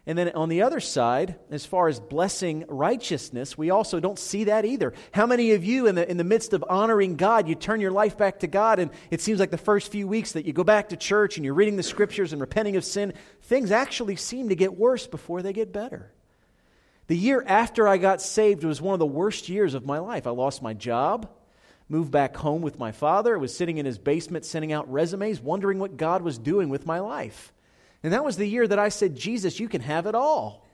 And 0.07 0.17
then 0.17 0.29
on 0.35 0.49
the 0.49 0.61
other 0.61 0.79
side, 0.79 1.39
as 1.49 1.65
far 1.65 1.87
as 1.87 1.99
blessing 1.99 2.63
righteousness, 2.67 3.57
we 3.57 3.71
also 3.71 3.99
don't 3.99 4.19
see 4.19 4.43
that 4.43 4.63
either. 4.63 4.93
How 5.11 5.25
many 5.25 5.53
of 5.53 5.63
you, 5.63 5.87
in 5.87 5.95
the, 5.95 6.07
in 6.07 6.17
the 6.17 6.23
midst 6.23 6.53
of 6.53 6.63
honoring 6.69 7.15
God, 7.15 7.47
you 7.47 7.55
turn 7.55 7.81
your 7.81 7.91
life 7.91 8.15
back 8.15 8.41
to 8.41 8.47
God, 8.47 8.77
and 8.77 8.91
it 9.09 9.21
seems 9.21 9.39
like 9.39 9.49
the 9.49 9.57
first 9.57 9.91
few 9.91 10.07
weeks 10.07 10.33
that 10.33 10.45
you 10.45 10.53
go 10.53 10.63
back 10.63 10.89
to 10.89 10.97
church 10.97 11.37
and 11.37 11.45
you're 11.45 11.55
reading 11.55 11.75
the 11.75 11.83
scriptures 11.83 12.33
and 12.33 12.41
repenting 12.41 12.75
of 12.75 12.85
sin, 12.85 13.13
things 13.41 13.71
actually 13.71 14.15
seem 14.15 14.49
to 14.49 14.55
get 14.55 14.77
worse 14.77 15.07
before 15.07 15.41
they 15.41 15.53
get 15.53 15.73
better. 15.73 16.11
The 17.07 17.17
year 17.17 17.43
after 17.45 17.87
I 17.87 17.97
got 17.97 18.21
saved 18.21 18.63
was 18.63 18.81
one 18.81 18.93
of 18.93 18.99
the 18.99 19.05
worst 19.05 19.49
years 19.49 19.73
of 19.73 19.85
my 19.85 19.99
life. 19.99 20.25
I 20.25 20.31
lost 20.31 20.61
my 20.61 20.73
job 20.73 21.29
moved 21.87 22.11
back 22.11 22.35
home 22.35 22.61
with 22.61 22.79
my 22.79 22.91
father, 22.91 23.35
I 23.35 23.39
was 23.39 23.55
sitting 23.55 23.77
in 23.77 23.85
his 23.85 23.97
basement 23.97 24.45
sending 24.45 24.73
out 24.73 24.91
resumes, 24.91 25.39
wondering 25.39 25.79
what 25.79 25.97
God 25.97 26.21
was 26.21 26.37
doing 26.37 26.69
with 26.69 26.85
my 26.85 26.99
life. 26.99 27.53
And 28.03 28.13
that 28.13 28.25
was 28.25 28.37
the 28.37 28.47
year 28.47 28.67
that 28.67 28.79
I 28.79 28.89
said, 28.89 29.15
Jesus, 29.15 29.59
you 29.59 29.69
can 29.69 29.81
have 29.81 30.05
it 30.05 30.15
all. 30.15 30.65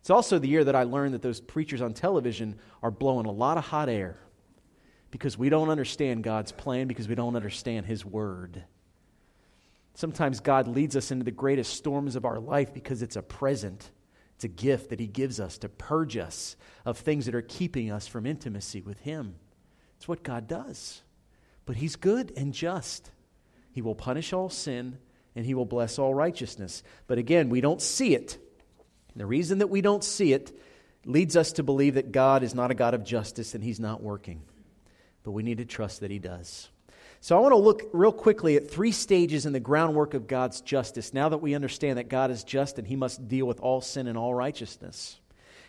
It's 0.00 0.10
also 0.10 0.38
the 0.38 0.48
year 0.48 0.64
that 0.64 0.76
I 0.76 0.82
learned 0.82 1.14
that 1.14 1.22
those 1.22 1.40
preachers 1.40 1.80
on 1.80 1.94
television 1.94 2.56
are 2.82 2.90
blowing 2.90 3.26
a 3.26 3.32
lot 3.32 3.56
of 3.56 3.64
hot 3.64 3.88
air 3.88 4.18
because 5.10 5.38
we 5.38 5.48
don't 5.48 5.70
understand 5.70 6.24
God's 6.24 6.52
plan, 6.52 6.88
because 6.88 7.08
we 7.08 7.14
don't 7.14 7.36
understand 7.36 7.86
His 7.86 8.04
Word. 8.04 8.64
Sometimes 9.94 10.40
God 10.40 10.66
leads 10.66 10.96
us 10.96 11.10
into 11.10 11.24
the 11.24 11.30
greatest 11.30 11.74
storms 11.74 12.16
of 12.16 12.24
our 12.24 12.40
life 12.40 12.74
because 12.74 13.00
it's 13.00 13.16
a 13.16 13.22
present. 13.22 13.90
It's 14.36 14.44
a 14.44 14.48
gift 14.48 14.90
that 14.90 15.00
He 15.00 15.06
gives 15.06 15.40
us 15.40 15.58
to 15.58 15.68
purge 15.68 16.16
us 16.16 16.56
of 16.84 16.98
things 16.98 17.26
that 17.26 17.34
are 17.34 17.42
keeping 17.42 17.90
us 17.90 18.06
from 18.06 18.26
intimacy 18.26 18.80
with 18.80 19.00
Him. 19.00 19.36
It's 19.96 20.08
what 20.08 20.22
God 20.22 20.48
does. 20.48 21.02
But 21.66 21.76
He's 21.76 21.96
good 21.96 22.32
and 22.36 22.52
just. 22.52 23.10
He 23.70 23.82
will 23.82 23.94
punish 23.94 24.32
all 24.32 24.50
sin 24.50 24.98
and 25.36 25.46
He 25.46 25.54
will 25.54 25.64
bless 25.64 25.98
all 25.98 26.14
righteousness. 26.14 26.82
But 27.06 27.18
again, 27.18 27.48
we 27.48 27.60
don't 27.60 27.82
see 27.82 28.14
it. 28.14 28.38
The 29.16 29.26
reason 29.26 29.58
that 29.58 29.68
we 29.68 29.80
don't 29.80 30.02
see 30.02 30.32
it 30.32 30.56
leads 31.04 31.36
us 31.36 31.52
to 31.52 31.62
believe 31.62 31.94
that 31.94 32.12
God 32.12 32.42
is 32.42 32.54
not 32.54 32.70
a 32.70 32.74
God 32.74 32.94
of 32.94 33.04
justice 33.04 33.54
and 33.54 33.62
He's 33.62 33.80
not 33.80 34.02
working. 34.02 34.42
But 35.22 35.32
we 35.32 35.42
need 35.42 35.58
to 35.58 35.64
trust 35.64 36.00
that 36.00 36.10
He 36.10 36.18
does. 36.18 36.68
So 37.24 37.38
I 37.38 37.40
want 37.40 37.52
to 37.52 37.56
look 37.56 37.88
real 37.94 38.12
quickly 38.12 38.56
at 38.56 38.70
three 38.70 38.92
stages 38.92 39.46
in 39.46 39.54
the 39.54 39.58
groundwork 39.58 40.12
of 40.12 40.26
God's 40.26 40.60
justice 40.60 41.14
now 41.14 41.30
that 41.30 41.38
we 41.38 41.54
understand 41.54 41.96
that 41.96 42.10
God 42.10 42.30
is 42.30 42.44
just 42.44 42.78
and 42.78 42.86
He 42.86 42.96
must 42.96 43.28
deal 43.28 43.46
with 43.46 43.60
all 43.60 43.80
sin 43.80 44.08
and 44.08 44.18
all 44.18 44.34
righteousness. 44.34 45.18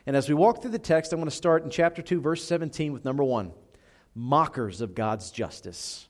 And 0.05 0.17
as 0.17 0.27
we 0.27 0.35
walk 0.35 0.61
through 0.61 0.71
the 0.71 0.79
text, 0.79 1.13
I 1.13 1.15
want 1.15 1.29
to 1.29 1.35
start 1.35 1.63
in 1.63 1.69
chapter 1.69 2.01
2, 2.01 2.19
verse 2.19 2.43
17 2.43 2.91
with 2.91 3.05
number 3.05 3.23
1 3.23 3.53
mockers 4.13 4.81
of 4.81 4.95
God's 4.95 5.31
justice. 5.31 6.09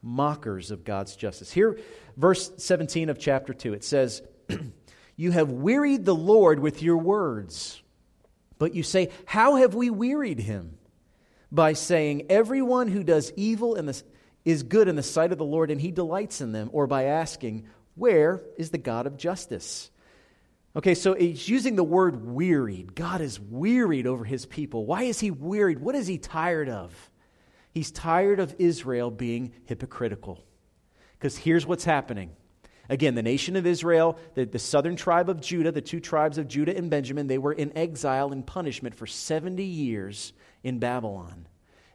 Mockers 0.00 0.70
of 0.70 0.82
God's 0.82 1.14
justice. 1.14 1.52
Here, 1.52 1.78
verse 2.16 2.50
17 2.56 3.10
of 3.10 3.18
chapter 3.18 3.52
2, 3.52 3.74
it 3.74 3.84
says, 3.84 4.22
You 5.14 5.30
have 5.30 5.50
wearied 5.50 6.06
the 6.06 6.14
Lord 6.14 6.58
with 6.58 6.82
your 6.82 6.96
words. 6.96 7.82
But 8.58 8.74
you 8.74 8.82
say, 8.82 9.10
How 9.26 9.56
have 9.56 9.74
we 9.74 9.90
wearied 9.90 10.40
him? 10.40 10.78
By 11.52 11.74
saying, 11.74 12.28
Everyone 12.30 12.88
who 12.88 13.04
does 13.04 13.30
evil 13.36 13.74
in 13.74 13.84
the, 13.84 14.02
is 14.44 14.62
good 14.62 14.88
in 14.88 14.96
the 14.96 15.02
sight 15.02 15.32
of 15.32 15.38
the 15.38 15.44
Lord, 15.44 15.70
and 15.70 15.80
he 15.80 15.90
delights 15.90 16.40
in 16.40 16.52
them. 16.52 16.70
Or 16.72 16.86
by 16.86 17.04
asking, 17.04 17.66
Where 17.94 18.42
is 18.56 18.70
the 18.70 18.78
God 18.78 19.06
of 19.06 19.16
justice? 19.16 19.90
Okay, 20.76 20.94
so 20.94 21.14
he's 21.14 21.48
using 21.48 21.74
the 21.74 21.84
word 21.84 22.24
wearied. 22.24 22.94
God 22.94 23.20
is 23.20 23.40
wearied 23.40 24.06
over 24.06 24.24
his 24.24 24.46
people. 24.46 24.86
Why 24.86 25.02
is 25.02 25.18
he 25.18 25.30
wearied? 25.30 25.80
What 25.80 25.96
is 25.96 26.06
he 26.06 26.16
tired 26.16 26.68
of? 26.68 27.10
He's 27.72 27.90
tired 27.90 28.38
of 28.38 28.54
Israel 28.58 29.10
being 29.10 29.52
hypocritical. 29.64 30.44
Because 31.18 31.36
here's 31.36 31.66
what's 31.66 31.84
happening. 31.84 32.30
Again, 32.88 33.14
the 33.14 33.22
nation 33.22 33.54
of 33.56 33.66
Israel, 33.66 34.18
the, 34.34 34.44
the 34.44 34.58
southern 34.58 34.96
tribe 34.96 35.28
of 35.28 35.40
Judah, 35.40 35.70
the 35.70 35.80
two 35.80 36.00
tribes 36.00 36.38
of 36.38 36.48
Judah 36.48 36.76
and 36.76 36.90
Benjamin, 36.90 37.28
they 37.28 37.38
were 37.38 37.52
in 37.52 37.76
exile 37.76 38.32
and 38.32 38.44
punishment 38.44 38.96
for 38.96 39.06
70 39.06 39.62
years 39.62 40.32
in 40.64 40.78
Babylon. 40.80 41.46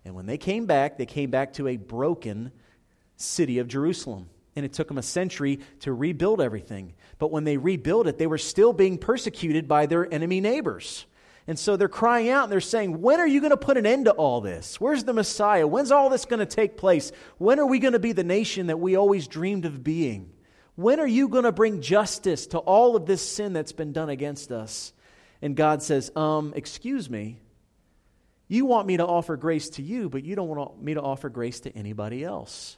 And 0.05 0.13
when 0.13 0.27
they 0.27 0.37
came 0.37 0.67
back, 0.67 0.97
they 0.97 1.07
came 1.07 1.31
back 1.31 1.53
to 1.53 1.67
a 1.67 1.77
broken 1.77 2.51
city 3.17 3.57
of 3.57 3.67
Jerusalem. 3.67 4.29
And 4.55 4.63
it 4.63 4.71
took 4.71 4.87
them 4.87 4.97
a 4.97 5.03
century 5.03 5.59
to 5.81 5.91
rebuild 5.91 6.39
everything. 6.39 6.93
But 7.17 7.31
when 7.31 7.43
they 7.43 7.57
rebuilt 7.57 8.07
it, 8.07 8.17
they 8.17 8.27
were 8.27 8.37
still 8.37 8.71
being 8.71 8.97
persecuted 8.97 9.67
by 9.67 9.87
their 9.87 10.11
enemy 10.13 10.39
neighbors. 10.39 11.05
And 11.47 11.59
so 11.59 11.75
they're 11.75 11.87
crying 11.87 12.29
out 12.29 12.43
and 12.43 12.51
they're 12.51 12.61
saying, 12.61 13.01
When 13.01 13.19
are 13.19 13.27
you 13.27 13.39
going 13.39 13.51
to 13.51 13.57
put 13.57 13.77
an 13.77 13.85
end 13.85 14.05
to 14.05 14.11
all 14.11 14.41
this? 14.41 14.79
Where's 14.79 15.03
the 15.03 15.13
Messiah? 15.13 15.67
When's 15.67 15.91
all 15.91 16.09
this 16.09 16.25
going 16.25 16.39
to 16.39 16.45
take 16.45 16.77
place? 16.77 17.11
When 17.37 17.59
are 17.59 17.65
we 17.65 17.79
going 17.79 17.93
to 17.93 17.99
be 17.99 18.13
the 18.13 18.23
nation 18.23 18.67
that 18.67 18.79
we 18.79 18.95
always 18.95 19.27
dreamed 19.27 19.65
of 19.65 19.83
being? 19.83 20.31
When 20.75 20.99
are 20.99 21.07
you 21.07 21.27
going 21.27 21.43
to 21.43 21.51
bring 21.51 21.81
justice 21.81 22.47
to 22.47 22.59
all 22.59 22.95
of 22.95 23.05
this 23.05 23.21
sin 23.21 23.53
that's 23.53 23.71
been 23.73 23.93
done 23.93 24.09
against 24.09 24.51
us? 24.51 24.93
And 25.41 25.55
God 25.55 25.83
says, 25.83 26.11
Um, 26.15 26.53
excuse 26.55 27.09
me. 27.09 27.39
You 28.47 28.65
want 28.65 28.87
me 28.87 28.97
to 28.97 29.05
offer 29.05 29.37
grace 29.37 29.69
to 29.71 29.81
you, 29.81 30.09
but 30.09 30.23
you 30.23 30.35
don't 30.35 30.47
want 30.47 30.81
me 30.81 30.93
to 30.93 31.01
offer 31.01 31.29
grace 31.29 31.61
to 31.61 31.75
anybody 31.75 32.23
else. 32.23 32.77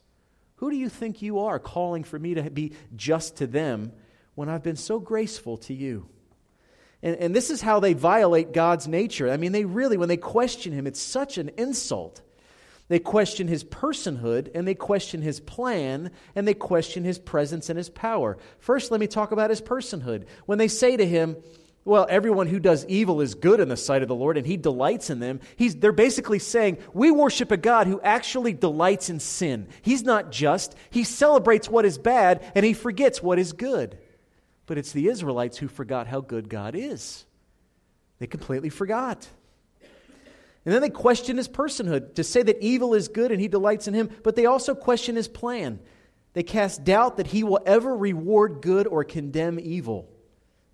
Who 0.56 0.72
do 0.72 0.78
you 0.78 0.90
think 0.90 1.22
you 1.22 1.40
are 1.40 1.60
calling 1.60 2.04
for 2.04 2.18
me 2.18 2.36
to 2.36 2.50
be 2.50 2.74
just 2.96 3.38
to 3.38 3.48
them 3.48 3.92
when 4.36 4.50
I've 4.50 4.64
been 4.64 4.76
so 4.76 5.00
graceful 5.00 5.58
to 5.58 5.74
you? 5.74 6.08
And, 7.04 7.16
and 7.18 7.36
this 7.36 7.50
is 7.50 7.62
how 7.62 7.80
they 7.80 7.94
violate 7.94 8.54
God's 8.54 8.88
nature. 8.88 9.30
I 9.30 9.38
mean, 9.38 9.52
they 9.52 9.66
really, 9.66 9.98
when 9.98 10.10
they 10.10 10.18
question 10.18 10.74
him, 10.74 10.88
it's 10.88 11.02
such 11.02 11.38
an 11.38 11.52
insult. 11.58 12.22
They 12.88 13.00
question 13.00 13.48
his 13.48 13.64
personhood, 13.64 14.50
and 14.56 14.66
they 14.68 14.74
question 14.74 15.22
his 15.22 15.42
plan, 15.42 16.10
and 16.36 16.48
they 16.48 16.54
question 16.54 17.04
his 17.04 17.20
presence 17.20 17.70
and 17.70 17.78
his 17.78 17.90
power. 17.90 18.38
First, 18.60 18.92
let 18.92 19.00
me 19.00 19.08
talk 19.08 19.32
about 19.32 19.50
his 19.50 19.62
personhood. 19.62 20.26
When 20.46 20.58
they 20.58 20.70
say 20.70 20.96
to 20.96 21.06
him, 21.06 21.36
well, 21.88 22.06
everyone 22.10 22.48
who 22.48 22.60
does 22.60 22.86
evil 22.88 23.22
is 23.22 23.34
good 23.34 23.62
in 23.62 23.70
the 23.70 23.78
sight 23.78 24.02
of 24.02 24.10
the 24.10 24.16
Lord, 24.16 24.38
and 24.38 24.46
he 24.46 24.58
delights 24.58 25.10
in 25.10 25.20
them. 25.20 25.40
He's, 25.56 25.74
they're 25.74 25.94
basically 25.94 26.38
saying, 26.38 26.80
We 26.94 27.12
worship 27.12 27.50
a 27.50 27.56
God 27.56 27.88
who 27.88 28.02
actually 28.02 28.52
delights 28.52 29.10
in 29.10 29.22
sin. 29.22 29.70
He's 29.82 30.04
not 30.04 30.30
just, 30.30 30.76
he 30.90 31.06
celebrates 31.06 31.70
what 31.70 31.86
is 31.86 31.98
bad, 31.98 32.44
and 32.56 32.66
he 32.66 32.74
forgets 32.74 33.24
what 33.24 33.40
is 33.40 33.54
good. 33.54 33.98
But 34.66 34.78
it's 34.78 34.92
the 34.92 35.08
Israelites 35.08 35.58
who 35.58 35.70
forgot 35.70 36.08
how 36.08 36.20
good 36.20 36.50
God 36.50 36.76
is. 36.76 37.26
They 38.20 38.28
completely 38.28 38.70
forgot. 38.70 39.26
And 40.66 40.74
then 40.74 40.82
they 40.82 40.90
question 40.90 41.38
his 41.38 41.48
personhood 41.48 42.16
to 42.16 42.24
say 42.26 42.44
that 42.44 42.62
evil 42.62 42.94
is 42.96 43.08
good 43.08 43.32
and 43.32 43.40
he 43.40 43.48
delights 43.48 43.88
in 43.88 43.94
him, 43.94 44.10
but 44.24 44.36
they 44.36 44.46
also 44.46 44.76
question 44.76 45.16
his 45.16 45.30
plan. 45.30 45.80
They 46.34 46.44
cast 46.44 46.84
doubt 46.84 47.16
that 47.16 47.28
he 47.28 47.46
will 47.46 47.62
ever 47.66 47.96
reward 47.96 48.60
good 48.62 48.86
or 48.88 49.06
condemn 49.06 49.58
evil. 49.62 50.10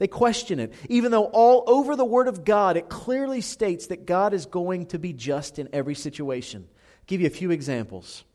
They 0.03 0.07
question 0.07 0.60
it, 0.60 0.74
even 0.89 1.12
though 1.12 1.27
all 1.27 1.63
over 1.65 1.95
the 1.95 2.03
Word 2.03 2.27
of 2.27 2.43
God 2.43 2.75
it 2.75 2.89
clearly 2.89 3.39
states 3.39 3.88
that 3.88 4.05
God 4.05 4.33
is 4.33 4.45
going 4.45 4.88
to 4.88 5.00
be 5.00 5.13
just 5.13 5.60
in 5.60 5.69
every 5.72 5.95
situation. 5.95 6.67
I'll 6.67 7.03
give 7.07 7.22
you 7.22 7.27
a 7.27 7.29
few 7.29 7.51
examples. 7.51 8.25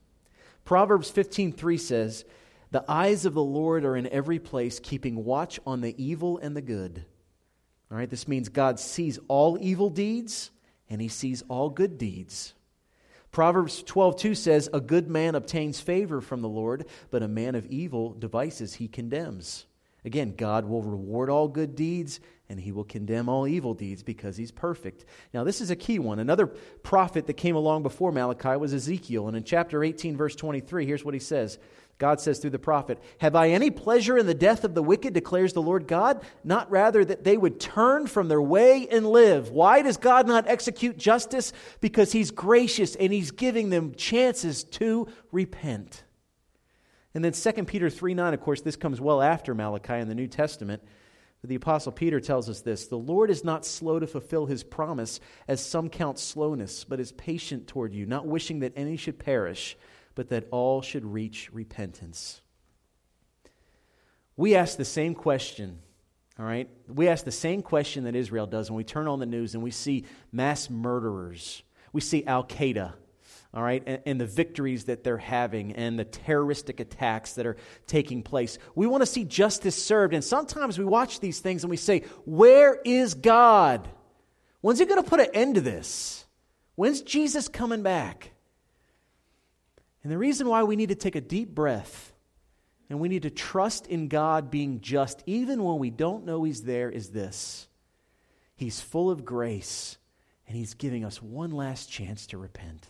Proverbs 0.65 1.11
15:3 1.11 1.77
says, 1.77 2.25
"The 2.71 2.91
eyes 2.91 3.27
of 3.27 3.35
the 3.35 3.45
Lord 3.45 3.85
are 3.85 3.97
in 3.97 4.07
every 4.07 4.39
place, 4.39 4.81
keeping 4.81 5.27
watch 5.27 5.61
on 5.67 5.83
the 5.83 5.95
evil 6.03 6.39
and 6.39 6.57
the 6.57 6.63
good." 6.63 7.05
All 7.91 7.99
right, 7.99 8.09
this 8.09 8.27
means 8.27 8.49
God 8.49 8.81
sees 8.81 9.19
all 9.29 9.59
evil 9.61 9.91
deeds 9.91 10.51
and 10.89 11.03
he 11.03 11.09
sees 11.09 11.43
all 11.51 11.69
good 11.69 11.99
deeds. 11.99 12.55
Proverbs 13.31 13.83
12:2 13.83 14.35
says, 14.35 14.71
"A 14.73 14.81
good 14.81 15.11
man 15.11 15.35
obtains 15.35 15.81
favor 15.81 16.23
from 16.23 16.41
the 16.41 16.49
Lord, 16.49 16.87
but 17.11 17.23
a 17.23 17.29
man 17.29 17.55
of 17.55 17.67
evil 17.67 18.15
devices 18.15 18.77
he 18.77 18.89
condemns." 18.89 19.67
Again, 20.05 20.35
God 20.37 20.65
will 20.65 20.83
reward 20.83 21.31
all 21.31 21.49
good 21.49 21.75
deeds 21.75 22.21
and 22.49 22.59
he 22.59 22.73
will 22.73 22.85
condemn 22.85 23.29
all 23.29 23.47
evil 23.47 23.75
deeds 23.75 24.03
because 24.03 24.37
he's 24.37 24.51
perfect. 24.51 25.05
Now, 25.35 25.45
this 25.45 25.61
is 25.61 25.71
a 25.71 25.77
key 25.77 25.99
one. 25.99 26.19
Another 26.19 26.47
prophet 26.47 27.27
that 27.27 27.35
came 27.35 27.57
along 27.57 27.83
before 27.83 28.11
Malachi 28.11 28.57
was 28.57 28.73
Ezekiel. 28.73 29.29
And 29.29 29.37
in 29.37 29.45
chapter 29.45 29.85
18, 29.85 30.17
verse 30.17 30.35
23, 30.35 30.87
here's 30.87 31.05
what 31.05 31.15
he 31.15 31.21
says 31.21 31.59
God 31.99 32.21
says 32.21 32.39
through 32.39 32.51
the 32.51 32.59
prophet, 32.59 33.03
Have 33.19 33.35
I 33.35 33.51
any 33.51 33.71
pleasure 33.71 34.17
in 34.17 34.27
the 34.27 34.35
death 34.35 34.65
of 34.65 34.75
the 34.75 34.83
wicked, 34.83 35.13
declares 35.13 35.53
the 35.53 35.63
Lord 35.63 35.87
God? 35.89 36.23
Not 36.45 36.71
rather 36.71 37.05
that 37.05 37.25
they 37.25 37.37
would 37.37 37.61
turn 37.61 38.07
from 38.07 38.29
their 38.29 38.41
way 38.41 38.89
and 38.89 39.07
live. 39.07 39.51
Why 39.51 39.83
does 39.83 39.97
God 39.97 40.27
not 40.27 40.47
execute 40.47 40.97
justice? 40.97 41.53
Because 41.81 42.13
he's 42.13 42.31
gracious 42.31 42.95
and 42.95 43.13
he's 43.13 43.33
giving 43.33 43.71
them 43.71 43.95
chances 43.95 44.65
to 44.65 45.09
repent. 45.33 46.05
And 47.15 47.25
then 47.25 47.33
2 47.33 47.65
Peter 47.65 47.91
3 47.91 48.15
9, 48.15 48.35
of 48.35 48.41
course, 48.41 48.61
this 48.61 48.77
comes 48.77 49.01
well 49.01 49.23
after 49.23 49.55
Malachi 49.55 49.95
in 49.95 50.09
the 50.09 50.15
New 50.15 50.29
Testament. 50.29 50.83
But 51.41 51.51
the 51.51 51.57
Apostle 51.57 51.93
Peter 51.93 52.21
tells 52.21 52.49
us 52.49 52.61
this 52.61 52.87
The 52.87 52.97
Lord 52.97 53.31
is 53.31 53.45
not 53.45 53.65
slow 53.65 53.99
to 53.99 54.07
fulfill 54.07 54.47
his 54.47 54.65
promise, 54.65 55.21
as 55.47 55.65
some 55.65 55.89
count 55.89 56.19
slowness, 56.19 56.85
but 56.85 57.01
is 57.01 57.13
patient 57.13 57.67
toward 57.67 57.95
you, 57.95 58.07
not 58.07 58.27
wishing 58.27 58.61
that 58.61 58.73
any 58.77 58.97
should 58.97 59.19
perish, 59.19 59.77
but 60.15 60.29
that 60.31 60.49
all 60.51 60.83
should 60.83 61.05
reach 61.05 61.51
repentance. 61.53 62.41
We 64.37 64.55
ask 64.55 64.77
the 64.77 64.85
same 64.85 65.15
question, 65.15 65.81
all 66.39 66.45
right? 66.45 66.69
We 66.89 67.09
ask 67.09 67.25
the 67.25 67.33
same 67.33 67.63
question 67.63 68.05
that 68.05 68.15
Israel 68.15 68.47
does 68.47 68.71
when 68.71 68.77
we 68.77 68.85
turn 68.85 69.09
on 69.09 69.19
the 69.19 69.27
news 69.27 69.55
and 69.55 69.63
we 69.63 69.73
see 69.73 70.05
mass 70.31 70.71
murderers. 70.71 71.63
We 71.93 72.01
see 72.01 72.25
Al 72.25 72.45
Qaeda 72.45 72.93
all 73.55 73.63
right, 73.63 73.83
and, 73.87 74.03
and, 74.05 74.21
the 74.21 74.27
victories 74.27 74.85
that 74.85 75.03
they're 75.03 75.17
having 75.17 75.73
and 75.73 75.99
the 75.99 76.05
terroristic 76.05 76.81
attacks 76.81 77.33
that 77.35 77.47
are 77.47 77.57
taking 77.87 78.23
place. 78.23 78.59
We 78.75 78.87
want 78.87 79.01
to 79.01 79.07
see 79.07 79.25
justice 79.25 79.83
served. 79.83 80.13
And 80.13 80.23
sometimes 80.23 80.79
we 80.79 80.85
watch 80.85 81.19
these 81.21 81.41
things 81.41 81.65
and 81.65 81.71
we 81.71 81.79
say, 81.79 82.01
Where 82.27 82.79
is 82.85 83.15
God? 83.15 83.89
When's 84.61 84.79
He 84.79 84.85
going 84.85 85.03
to 85.03 85.09
put 85.09 85.21
an 85.21 85.29
end 85.33 85.55
to 85.55 85.61
this? 85.63 86.27
When's 86.75 87.01
Jesus 87.01 87.49
coming 87.49 87.83
back? 87.83 88.33
And 90.03 90.13
the 90.13 90.19
reason 90.19 90.47
why 90.47 90.63
we 90.65 90.77
need 90.77 90.91
to 90.91 90.95
take 90.95 91.17
a 91.17 91.21
deep 91.21 91.49
breath 91.49 92.13
and 92.91 93.01
we 93.01 93.09
need 93.09 93.23
to 93.23 93.31
trust 93.31 93.87
in 93.87 94.09
God 94.09 94.51
being 94.51 94.83
just, 94.83 95.23
even 95.25 95.65
when 95.65 95.79
we 95.79 95.91
don't 95.91 96.27
know 96.27 96.45
He's 96.45 96.63
there, 96.63 96.91
is 96.91 97.09
this 97.11 97.67
He's 98.57 98.79
full 98.79 99.11
of 99.11 99.25
grace 99.25 99.97
and 100.47 100.55
He's 100.55 100.75
giving 100.75 101.03
us 101.07 101.23
one 101.23 101.51
last 101.51 101.91
chance 101.91 102.27
to 102.27 102.37
repent. 102.37 102.87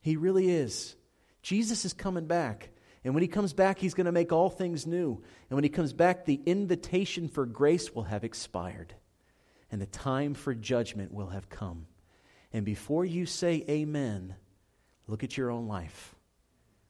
He 0.00 0.16
really 0.16 0.50
is. 0.50 0.96
Jesus 1.42 1.84
is 1.84 1.92
coming 1.92 2.26
back. 2.26 2.70
And 3.04 3.14
when 3.14 3.22
he 3.22 3.28
comes 3.28 3.52
back, 3.52 3.78
he's 3.78 3.94
going 3.94 4.06
to 4.06 4.12
make 4.12 4.32
all 4.32 4.50
things 4.50 4.86
new. 4.86 5.22
And 5.48 5.56
when 5.56 5.64
he 5.64 5.70
comes 5.70 5.92
back, 5.92 6.24
the 6.24 6.40
invitation 6.44 7.28
for 7.28 7.46
grace 7.46 7.94
will 7.94 8.02
have 8.04 8.24
expired. 8.24 8.94
And 9.72 9.80
the 9.80 9.86
time 9.86 10.34
for 10.34 10.54
judgment 10.54 11.12
will 11.12 11.28
have 11.28 11.48
come. 11.48 11.86
And 12.52 12.64
before 12.64 13.04
you 13.04 13.24
say 13.26 13.64
amen, 13.68 14.34
look 15.06 15.24
at 15.24 15.36
your 15.36 15.50
own 15.50 15.66
life. 15.66 16.14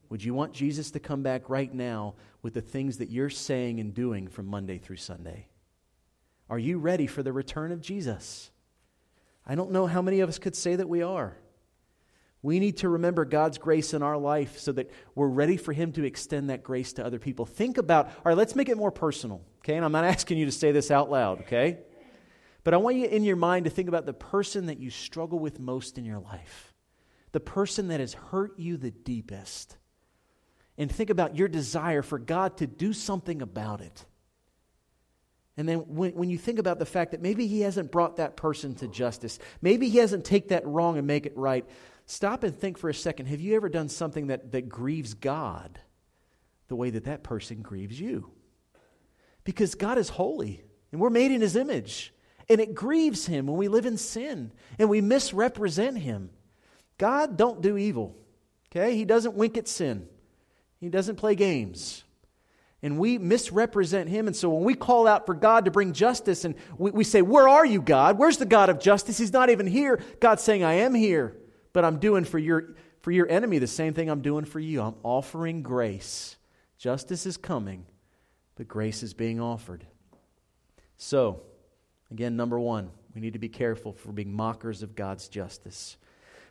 Would 0.09 0.25
you 0.25 0.35
want 0.35 0.53
Jesus 0.53 0.91
to 0.93 1.01
come 1.01 1.23
back 1.23 1.49
right 1.49 1.73
now 1.73 2.15
with 2.43 2.55
the 2.55 2.61
things 2.61 2.99
that 2.99 3.11
you're 3.11 3.31
saying 3.31 3.79
and 3.79 3.95
doing 3.95 4.27
from 4.27 4.47
Monday 4.47 4.79
through 4.79 4.97
Sunday? 4.97 5.47
Are 6.49 6.59
you 6.59 6.79
ready 6.79 7.07
for 7.07 7.23
the 7.23 7.33
return 7.33 7.71
of 7.71 7.81
Jesus? 7.81 8.51
I 9.47 9.55
don't 9.55 9.71
know 9.71 9.87
how 9.87 10.03
many 10.03 10.21
of 10.21 10.29
us 10.29 10.41
could 10.41 10.57
say 10.57 10.75
that 10.75 10.89
we 10.89 11.03
are. 11.03 11.37
We 12.43 12.59
need 12.59 12.79
to 12.79 12.89
remember 12.89 13.25
God's 13.25 13.59
grace 13.59 13.93
in 13.93 14.03
our 14.03 14.17
life 14.17 14.59
so 14.59 14.73
that 14.73 14.91
we're 15.15 15.29
ready 15.29 15.57
for 15.57 15.73
Him 15.73 15.93
to 15.93 16.05
extend 16.05 16.49
that 16.49 16.63
grace 16.63 16.95
to 16.95 17.05
other 17.05 17.19
people. 17.19 17.45
Think 17.45 17.77
about, 17.77 18.07
all 18.07 18.23
right, 18.25 18.37
let's 18.37 18.57
make 18.57 18.69
it 18.69 18.77
more 18.77 18.91
personal, 18.91 19.43
okay? 19.59 19.77
And 19.77 19.85
I'm 19.85 19.93
not 19.93 20.05
asking 20.17 20.39
you 20.39 20.47
to 20.47 20.53
say 20.53 20.73
this 20.73 20.91
out 20.91 21.11
loud, 21.11 21.41
okay? 21.41 21.79
But 22.65 22.75
I 22.75 22.79
want 22.79 22.97
you 22.97 23.07
in 23.07 23.25
your 23.25 23.37
mind 23.37 23.65
to 23.65 23.71
think 23.71 23.89
about 23.89 24.07
the 24.07 24.13
person 24.13 24.67
that 24.67 24.79
you 24.79 24.91
struggle 24.91 25.39
with 25.39 25.59
most 25.59 25.99
in 25.99 26.05
your 26.05 26.19
life, 26.19 26.75
the 27.33 27.41
person 27.41 27.89
that 27.89 28.01
has 28.01 28.15
hurt 28.15 28.59
you 28.59 28.77
the 28.77 28.91
deepest. 28.91 29.77
And 30.79 30.91
think 30.91 31.11
about 31.11 31.37
your 31.37 31.49
desire 31.49 32.03
for 32.03 32.19
God 32.19 32.57
to 32.59 32.67
do 32.67 32.93
something 32.93 33.43
about 33.43 33.83
it. 33.83 34.07
And 35.57 35.69
then 35.69 35.81
when, 35.81 36.13
when 36.13 36.31
you 36.31 36.39
think 36.39 36.59
about 36.59 36.79
the 36.79 36.87
fact 36.87 37.11
that 37.11 37.21
maybe 37.21 37.47
he 37.47 37.61
hasn't 37.61 37.93
brought 37.93 38.17
that 38.17 38.35
person 38.35 38.75
to 38.77 38.89
justice, 38.89 39.39
maybe 39.61 39.91
he 39.91 39.99
hasn't 39.99 40.25
take 40.25 40.49
that 40.49 40.67
wrong 40.67 40.97
and 40.97 41.07
make 41.07 41.27
it 41.27 41.37
right, 41.37 41.67
Stop 42.11 42.43
and 42.43 42.59
think 42.59 42.77
for 42.77 42.91
a 42.91 42.95
second. 42.95 43.27
Have 43.27 43.41
you 43.41 43.55
ever 43.55 43.69
done 43.69 43.89
something 43.89 44.27
that, 44.27 44.51
that 44.51 44.69
grieves 44.69 45.15
God 45.15 45.79
the 46.67 46.75
way 46.75 46.91
that 46.91 47.05
that 47.05 47.23
person 47.23 47.63
grieves 47.63 48.01
you? 48.01 48.33
Because 49.45 49.77
God 49.77 49.97
is 49.97 50.09
holy 50.09 50.65
and 50.91 51.01
we're 51.01 51.09
made 51.09 51.31
in 51.31 51.41
his 51.41 51.55
image. 51.55 52.13
And 52.49 52.61
it 52.61 52.75
grieves 52.75 53.27
him 53.27 53.47
when 53.47 53.57
we 53.57 53.69
live 53.69 53.87
in 53.87 53.97
sin 53.97 54.51
and 54.77 54.91
we 54.91 55.01
misrepresent 55.01 55.99
him. 55.99 56.31
God 56.99 57.37
don't 57.37 57.61
do 57.61 57.77
evil. 57.77 58.17
Okay? 58.73 58.97
He 58.97 59.05
doesn't 59.05 59.37
wink 59.37 59.57
at 59.57 59.69
sin. 59.69 60.09
He 60.81 60.89
doesn't 60.89 61.15
play 61.15 61.37
games. 61.37 62.03
And 62.83 62.99
we 62.99 63.19
misrepresent 63.19 64.09
him. 64.09 64.27
And 64.27 64.35
so 64.35 64.51
when 64.51 64.65
we 64.65 64.75
call 64.75 65.07
out 65.07 65.27
for 65.27 65.35
God 65.35 65.67
to 65.67 65.71
bring 65.71 65.93
justice 65.93 66.45
and 66.45 66.57
we, 66.77 66.91
we 66.91 67.05
say, 67.05 67.23
Where 67.23 67.49
are 67.49 67.65
you, 67.65 67.81
God? 67.81 68.19
Where's 68.19 68.39
the 68.39 68.47
God 68.47 68.69
of 68.69 68.81
justice? 68.81 69.17
He's 69.17 69.33
not 69.33 69.49
even 69.49 69.69
here. 69.69 70.03
God's 70.19 70.43
saying, 70.43 70.65
I 70.65 70.73
am 70.73 70.93
here 70.93 71.37
but 71.73 71.85
I'm 71.85 71.99
doing 71.99 72.25
for 72.25 72.39
your, 72.39 72.75
for 73.01 73.11
your 73.11 73.29
enemy 73.29 73.59
the 73.59 73.67
same 73.67 73.95
thing 73.95 74.09
I'm 74.09 74.23
doing 74.23 74.45
for 74.45 74.61
you. 74.61 74.83
I'm 74.83 74.97
offering 75.03 75.63
grace. 75.63 76.37
Justice 76.79 77.27
is 77.27 77.37
coming, 77.37 77.87
but 78.57 78.69
grace 78.69 79.03
is 79.03 79.15
being 79.15 79.41
offered. 79.41 79.87
So, 80.97 81.43
again, 82.11 82.37
number 82.37 82.59
one, 82.59 82.91
we 83.15 83.21
need 83.21 83.33
to 83.33 83.39
be 83.39 83.49
careful 83.49 83.93
for 83.93 84.13
being 84.13 84.33
mockers 84.33 84.83
of 84.83 84.95
God's 84.95 85.29
justice. 85.29 85.97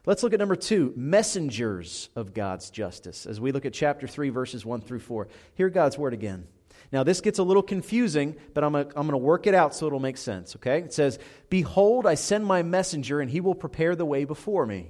Let's 0.06 0.24
look 0.24 0.34
at 0.34 0.40
number 0.40 0.56
two, 0.56 0.94
messengers 0.96 2.10
of 2.16 2.34
God's 2.34 2.70
justice. 2.70 3.26
As 3.26 3.40
we 3.40 3.52
look 3.52 3.66
at 3.66 3.74
chapter 3.74 4.08
3, 4.08 4.30
verses 4.30 4.66
1 4.66 4.82
through 4.82 5.00
4, 5.00 5.28
hear 5.56 5.70
God's 5.70 5.98
word 5.98 6.14
again. 6.14 6.48
Now, 6.92 7.04
this 7.04 7.22
gets 7.22 7.38
a 7.38 7.44
little 7.44 7.62
confusing, 7.62 8.36
but 8.54 8.64
I'm 8.64 8.72
going 8.74 9.10
to 9.10 9.18
work 9.18 9.46
it 9.46 9.54
out 9.54 9.76
so 9.76 9.86
it'll 9.86 10.00
make 10.00 10.18
sense, 10.18 10.56
okay? 10.56 10.80
It 10.80 10.94
says, 10.94 11.20
Behold, 11.50 12.08
I 12.08 12.16
send 12.16 12.46
my 12.46 12.64
messenger, 12.64 13.20
and 13.20 13.30
he 13.30 13.42
will 13.42 13.54
prepare 13.54 13.96
the 13.96 14.06
way 14.06 14.26
before 14.26 14.66
me. 14.66 14.90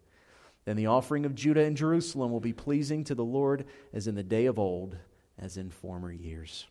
Then 0.65 0.75
the 0.75 0.87
offering 0.87 1.25
of 1.25 1.35
Judah 1.35 1.63
and 1.63 1.75
Jerusalem 1.75 2.31
will 2.31 2.39
be 2.39 2.53
pleasing 2.53 3.03
to 3.05 3.15
the 3.15 3.23
Lord 3.23 3.65
as 3.93 4.07
in 4.07 4.15
the 4.15 4.23
day 4.23 4.45
of 4.45 4.59
old, 4.59 4.95
as 5.37 5.57
in 5.57 5.69
former 5.69 6.11
years. 6.11 6.67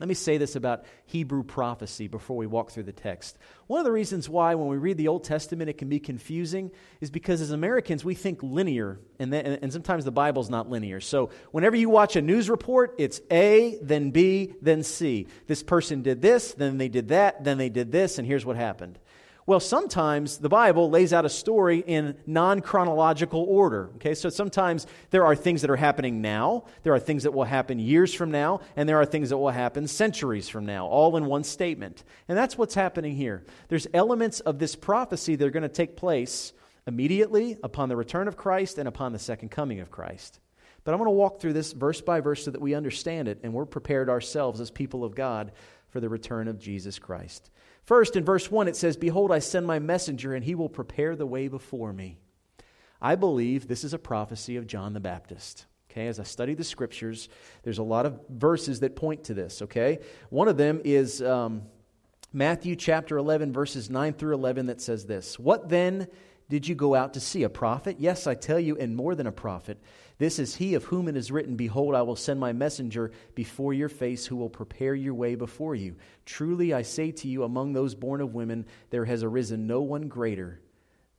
Let 0.00 0.08
me 0.08 0.14
say 0.14 0.38
this 0.38 0.56
about 0.56 0.86
Hebrew 1.04 1.42
prophecy 1.42 2.08
before 2.08 2.38
we 2.38 2.46
walk 2.46 2.70
through 2.70 2.84
the 2.84 2.92
text. 2.92 3.36
One 3.66 3.80
of 3.80 3.84
the 3.84 3.92
reasons 3.92 4.30
why, 4.30 4.54
when 4.54 4.68
we 4.68 4.78
read 4.78 4.96
the 4.96 5.08
Old 5.08 5.24
Testament, 5.24 5.68
it 5.68 5.76
can 5.76 5.90
be 5.90 6.00
confusing 6.00 6.70
is 7.02 7.10
because 7.10 7.42
as 7.42 7.50
Americans, 7.50 8.02
we 8.02 8.14
think 8.14 8.42
linear, 8.42 8.98
and, 9.18 9.30
then, 9.30 9.58
and 9.60 9.70
sometimes 9.70 10.06
the 10.06 10.10
Bible's 10.10 10.48
not 10.48 10.70
linear. 10.70 11.00
So 11.00 11.28
whenever 11.50 11.76
you 11.76 11.90
watch 11.90 12.16
a 12.16 12.22
news 12.22 12.48
report, 12.48 12.94
it's 12.96 13.20
A, 13.30 13.78
then 13.82 14.10
B, 14.10 14.54
then 14.62 14.84
C. 14.84 15.26
This 15.46 15.62
person 15.62 16.00
did 16.00 16.22
this, 16.22 16.54
then 16.54 16.78
they 16.78 16.88
did 16.88 17.08
that, 17.08 17.44
then 17.44 17.58
they 17.58 17.68
did 17.68 17.92
this, 17.92 18.16
and 18.16 18.26
here's 18.26 18.46
what 18.46 18.56
happened. 18.56 18.98
Well, 19.46 19.60
sometimes 19.60 20.38
the 20.38 20.48
Bible 20.48 20.90
lays 20.90 21.12
out 21.12 21.24
a 21.24 21.30
story 21.30 21.78
in 21.86 22.16
non 22.26 22.60
chronological 22.60 23.42
order. 23.48 23.90
Okay, 23.96 24.14
so 24.14 24.28
sometimes 24.28 24.86
there 25.10 25.24
are 25.24 25.34
things 25.34 25.62
that 25.62 25.70
are 25.70 25.76
happening 25.76 26.20
now, 26.20 26.64
there 26.82 26.94
are 26.94 27.00
things 27.00 27.22
that 27.22 27.32
will 27.32 27.44
happen 27.44 27.78
years 27.78 28.12
from 28.12 28.30
now, 28.30 28.60
and 28.76 28.88
there 28.88 29.00
are 29.00 29.06
things 29.06 29.30
that 29.30 29.38
will 29.38 29.50
happen 29.50 29.88
centuries 29.88 30.48
from 30.48 30.66
now, 30.66 30.86
all 30.86 31.16
in 31.16 31.26
one 31.26 31.44
statement. 31.44 32.04
And 32.28 32.36
that's 32.36 32.58
what's 32.58 32.74
happening 32.74 33.16
here. 33.16 33.44
There's 33.68 33.86
elements 33.94 34.40
of 34.40 34.58
this 34.58 34.76
prophecy 34.76 35.36
that 35.36 35.46
are 35.46 35.50
going 35.50 35.62
to 35.62 35.68
take 35.68 35.96
place 35.96 36.52
immediately, 36.86 37.56
upon 37.62 37.88
the 37.88 37.96
return 37.96 38.28
of 38.28 38.36
Christ, 38.36 38.78
and 38.78 38.88
upon 38.88 39.12
the 39.12 39.18
second 39.18 39.50
coming 39.50 39.80
of 39.80 39.90
Christ. 39.90 40.40
But 40.84 40.92
I'm 40.92 40.98
going 40.98 41.08
to 41.08 41.12
walk 41.12 41.40
through 41.40 41.52
this 41.52 41.72
verse 41.72 42.00
by 42.00 42.20
verse 42.20 42.44
so 42.44 42.50
that 42.50 42.60
we 42.60 42.74
understand 42.74 43.28
it 43.28 43.40
and 43.42 43.52
we're 43.52 43.66
prepared 43.66 44.08
ourselves 44.08 44.60
as 44.60 44.70
people 44.70 45.04
of 45.04 45.14
God 45.14 45.52
for 45.90 46.00
the 46.00 46.08
return 46.08 46.48
of 46.48 46.58
Jesus 46.58 46.98
Christ. 46.98 47.50
First, 47.90 48.14
in 48.14 48.24
verse 48.24 48.48
1, 48.48 48.68
it 48.68 48.76
says, 48.76 48.96
Behold, 48.96 49.32
I 49.32 49.40
send 49.40 49.66
my 49.66 49.80
messenger, 49.80 50.32
and 50.32 50.44
he 50.44 50.54
will 50.54 50.68
prepare 50.68 51.16
the 51.16 51.26
way 51.26 51.48
before 51.48 51.92
me. 51.92 52.18
I 53.02 53.16
believe 53.16 53.66
this 53.66 53.82
is 53.82 53.92
a 53.92 53.98
prophecy 53.98 54.54
of 54.54 54.68
John 54.68 54.92
the 54.92 55.00
Baptist. 55.00 55.66
Okay, 55.90 56.06
as 56.06 56.20
I 56.20 56.22
study 56.22 56.54
the 56.54 56.62
scriptures, 56.62 57.28
there's 57.64 57.78
a 57.78 57.82
lot 57.82 58.06
of 58.06 58.20
verses 58.28 58.78
that 58.78 58.94
point 58.94 59.24
to 59.24 59.34
this. 59.34 59.60
Okay, 59.62 59.98
one 60.28 60.46
of 60.46 60.56
them 60.56 60.80
is 60.84 61.20
um, 61.20 61.62
Matthew 62.32 62.76
chapter 62.76 63.16
11, 63.16 63.52
verses 63.52 63.90
9 63.90 64.12
through 64.12 64.34
11, 64.34 64.66
that 64.66 64.80
says 64.80 65.06
this 65.06 65.36
What 65.36 65.68
then 65.68 66.06
did 66.48 66.68
you 66.68 66.76
go 66.76 66.94
out 66.94 67.14
to 67.14 67.20
see? 67.20 67.42
A 67.42 67.48
prophet? 67.48 67.96
Yes, 67.98 68.28
I 68.28 68.36
tell 68.36 68.60
you, 68.60 68.76
and 68.76 68.94
more 68.94 69.16
than 69.16 69.26
a 69.26 69.32
prophet. 69.32 69.82
This 70.20 70.38
is 70.38 70.56
he 70.56 70.74
of 70.74 70.84
whom 70.84 71.08
it 71.08 71.16
is 71.16 71.32
written, 71.32 71.56
Behold, 71.56 71.94
I 71.94 72.02
will 72.02 72.14
send 72.14 72.38
my 72.38 72.52
messenger 72.52 73.10
before 73.34 73.72
your 73.72 73.88
face 73.88 74.26
who 74.26 74.36
will 74.36 74.50
prepare 74.50 74.94
your 74.94 75.14
way 75.14 75.34
before 75.34 75.74
you. 75.74 75.96
Truly 76.26 76.74
I 76.74 76.82
say 76.82 77.10
to 77.10 77.26
you, 77.26 77.42
among 77.42 77.72
those 77.72 77.94
born 77.94 78.20
of 78.20 78.34
women, 78.34 78.66
there 78.90 79.06
has 79.06 79.22
arisen 79.22 79.66
no 79.66 79.80
one 79.80 80.08
greater 80.08 80.60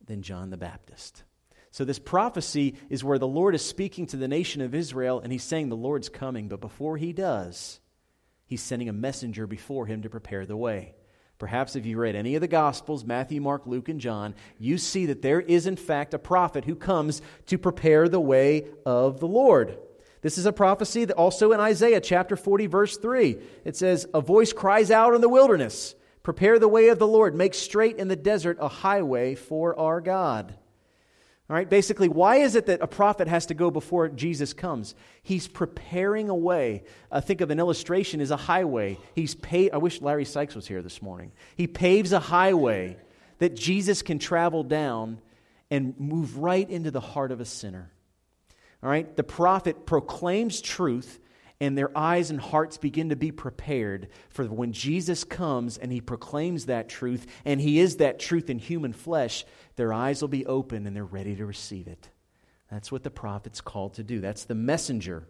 than 0.05 0.21
John 0.21 0.51
the 0.51 0.57
Baptist. 0.57 1.23
So, 1.71 1.83
this 1.83 1.97
prophecy 1.97 2.75
is 2.91 3.03
where 3.03 3.17
the 3.17 3.25
Lord 3.25 3.55
is 3.55 3.65
speaking 3.65 4.05
to 4.05 4.17
the 4.17 4.27
nation 4.27 4.61
of 4.61 4.75
Israel, 4.75 5.19
and 5.19 5.31
he's 5.31 5.41
saying 5.41 5.69
the 5.69 5.75
Lord's 5.75 6.09
coming. 6.09 6.47
But 6.47 6.61
before 6.61 6.97
he 6.97 7.11
does, 7.11 7.79
he's 8.45 8.61
sending 8.61 8.87
a 8.87 8.93
messenger 8.93 9.47
before 9.47 9.87
him 9.87 10.03
to 10.03 10.11
prepare 10.11 10.45
the 10.45 10.55
way. 10.55 10.93
Perhaps 11.41 11.75
if 11.75 11.87
you 11.87 11.97
read 11.97 12.15
any 12.15 12.35
of 12.35 12.41
the 12.41 12.47
Gospels, 12.47 13.03
Matthew, 13.03 13.41
Mark, 13.41 13.65
Luke, 13.65 13.89
and 13.89 13.99
John, 13.99 14.35
you 14.59 14.77
see 14.77 15.07
that 15.07 15.23
there 15.23 15.41
is, 15.41 15.65
in 15.65 15.75
fact, 15.75 16.13
a 16.13 16.19
prophet 16.19 16.65
who 16.65 16.75
comes 16.75 17.19
to 17.47 17.57
prepare 17.57 18.07
the 18.07 18.19
way 18.19 18.67
of 18.85 19.19
the 19.19 19.27
Lord. 19.27 19.79
This 20.21 20.37
is 20.37 20.45
a 20.45 20.53
prophecy 20.53 21.03
that 21.03 21.17
also 21.17 21.51
in 21.51 21.59
Isaiah 21.59 21.99
chapter 21.99 22.35
40, 22.35 22.67
verse 22.67 22.95
3. 22.95 23.39
It 23.65 23.75
says, 23.75 24.05
A 24.13 24.21
voice 24.21 24.53
cries 24.53 24.91
out 24.91 25.15
in 25.15 25.21
the 25.21 25.27
wilderness, 25.27 25.95
Prepare 26.21 26.59
the 26.59 26.67
way 26.67 26.89
of 26.89 26.99
the 26.99 27.07
Lord, 27.07 27.33
make 27.33 27.55
straight 27.55 27.97
in 27.97 28.07
the 28.07 28.15
desert 28.15 28.57
a 28.61 28.67
highway 28.67 29.33
for 29.33 29.75
our 29.79 29.99
God. 29.99 30.53
All 31.51 31.57
right, 31.57 31.69
basically, 31.69 32.07
why 32.07 32.37
is 32.37 32.55
it 32.55 32.67
that 32.67 32.79
a 32.81 32.87
prophet 32.87 33.27
has 33.27 33.47
to 33.47 33.53
go 33.53 33.69
before 33.69 34.07
Jesus 34.07 34.53
comes? 34.53 34.95
He's 35.21 35.49
preparing 35.49 36.29
a 36.29 36.35
way. 36.35 36.85
Uh, 37.11 37.19
think 37.19 37.41
of 37.41 37.51
an 37.51 37.59
illustration 37.59 38.21
as 38.21 38.31
a 38.31 38.37
highway. 38.37 38.97
He's 39.15 39.35
I 39.51 39.75
wish 39.75 39.99
Larry 39.99 40.23
Sykes 40.23 40.55
was 40.55 40.65
here 40.65 40.81
this 40.81 41.01
morning. 41.01 41.33
He 41.57 41.67
paves 41.67 42.13
a 42.13 42.21
highway 42.21 42.95
that 43.39 43.53
Jesus 43.53 44.01
can 44.01 44.17
travel 44.17 44.63
down 44.63 45.19
and 45.69 45.99
move 45.99 46.37
right 46.37 46.69
into 46.69 46.89
the 46.89 47.01
heart 47.01 47.33
of 47.33 47.41
a 47.41 47.45
sinner. 47.45 47.91
All 48.81 48.89
right, 48.89 49.13
the 49.17 49.21
prophet 49.21 49.85
proclaims 49.85 50.61
truth 50.61 51.19
and 51.61 51.77
their 51.77 51.95
eyes 51.95 52.31
and 52.31 52.41
hearts 52.41 52.77
begin 52.77 53.09
to 53.09 53.15
be 53.15 53.31
prepared 53.31 54.09
for 54.29 54.43
when 54.45 54.73
Jesus 54.73 55.23
comes 55.23 55.77
and 55.77 55.91
he 55.91 56.01
proclaims 56.01 56.65
that 56.65 56.89
truth, 56.89 57.27
and 57.45 57.61
he 57.61 57.79
is 57.79 57.97
that 57.97 58.19
truth 58.19 58.49
in 58.49 58.57
human 58.57 58.93
flesh, 58.93 59.45
their 59.75 59.93
eyes 59.93 60.21
will 60.21 60.27
be 60.27 60.45
open 60.47 60.87
and 60.87 60.95
they're 60.95 61.05
ready 61.05 61.35
to 61.35 61.45
receive 61.45 61.87
it. 61.87 62.09
That's 62.71 62.91
what 62.91 63.03
the 63.03 63.11
prophet's 63.11 63.61
called 63.61 63.93
to 63.93 64.03
do. 64.03 64.19
That's 64.19 64.45
the 64.45 64.55
messenger. 64.55 65.27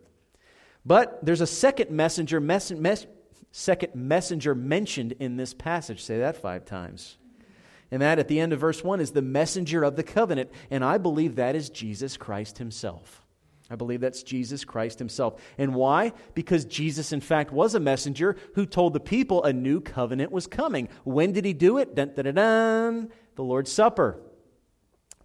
But 0.86 1.24
there's 1.24 1.42
a 1.42 1.48
second 1.48 1.92
messenger, 1.92 2.40
mes- 2.40 2.72
mes- 2.72 3.08
second 3.52 3.94
messenger 3.94 4.56
mentioned 4.56 5.16
in 5.20 5.36
this 5.36 5.54
passage. 5.54 6.02
Say 6.02 6.20
that 6.20 6.38
five 6.38 6.64
times. 6.64 7.18
And 7.92 8.02
that 8.02 8.20
at 8.20 8.30
the 8.30 8.40
end 8.40 8.54
of 8.54 8.60
verse 8.62 8.86
1 8.86 9.02
is 9.02 9.12
the 9.12 9.22
messenger 9.22 9.84
of 9.84 9.98
the 9.98 10.04
covenant. 10.04 10.50
And 10.70 10.82
I 10.82 10.98
believe 10.98 11.36
that 11.36 11.58
is 11.58 11.70
Jesus 11.70 12.16
Christ 12.16 12.58
himself. 12.58 13.21
I 13.72 13.76
believe 13.76 14.02
that's 14.02 14.22
Jesus 14.22 14.66
Christ 14.66 15.00
himself. 15.00 15.42
And 15.58 15.74
why? 15.74 16.12
Because 16.34 16.66
Jesus, 16.66 17.14
in 17.14 17.22
fact, 17.22 17.54
was 17.54 17.74
a 17.74 17.80
messenger 17.80 18.36
who 18.56 18.66
told 18.66 18.92
the 18.92 19.00
people 19.00 19.44
a 19.44 19.54
new 19.54 19.80
covenant 19.80 20.32
was 20.32 20.46
coming. 20.46 20.90
When 21.06 21.32
did 21.32 21.46
he 21.46 21.54
do 21.54 21.78
it? 21.78 21.96
Dun, 21.96 22.12
dun, 22.14 22.36
dun. 22.36 23.10
The 23.36 23.44
Lord's 23.44 23.72
Supper, 23.72 24.20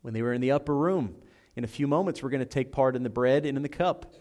when 0.03 0.15
they 0.15 0.23
were 0.23 0.33
in 0.33 0.41
the 0.41 0.53
upper 0.53 0.75
room. 0.75 1.17
In 1.57 1.65
a 1.65 1.67
few 1.67 1.89
moments, 1.89 2.23
we're 2.23 2.31
going 2.31 2.39
to 2.39 2.47
take 2.47 2.71
part 2.71 2.95
in 2.95 3.03
the 3.03 3.11
bread 3.11 3.47
and 3.47 3.57
in 3.57 3.65
the 3.65 3.69
cup. 3.69 4.15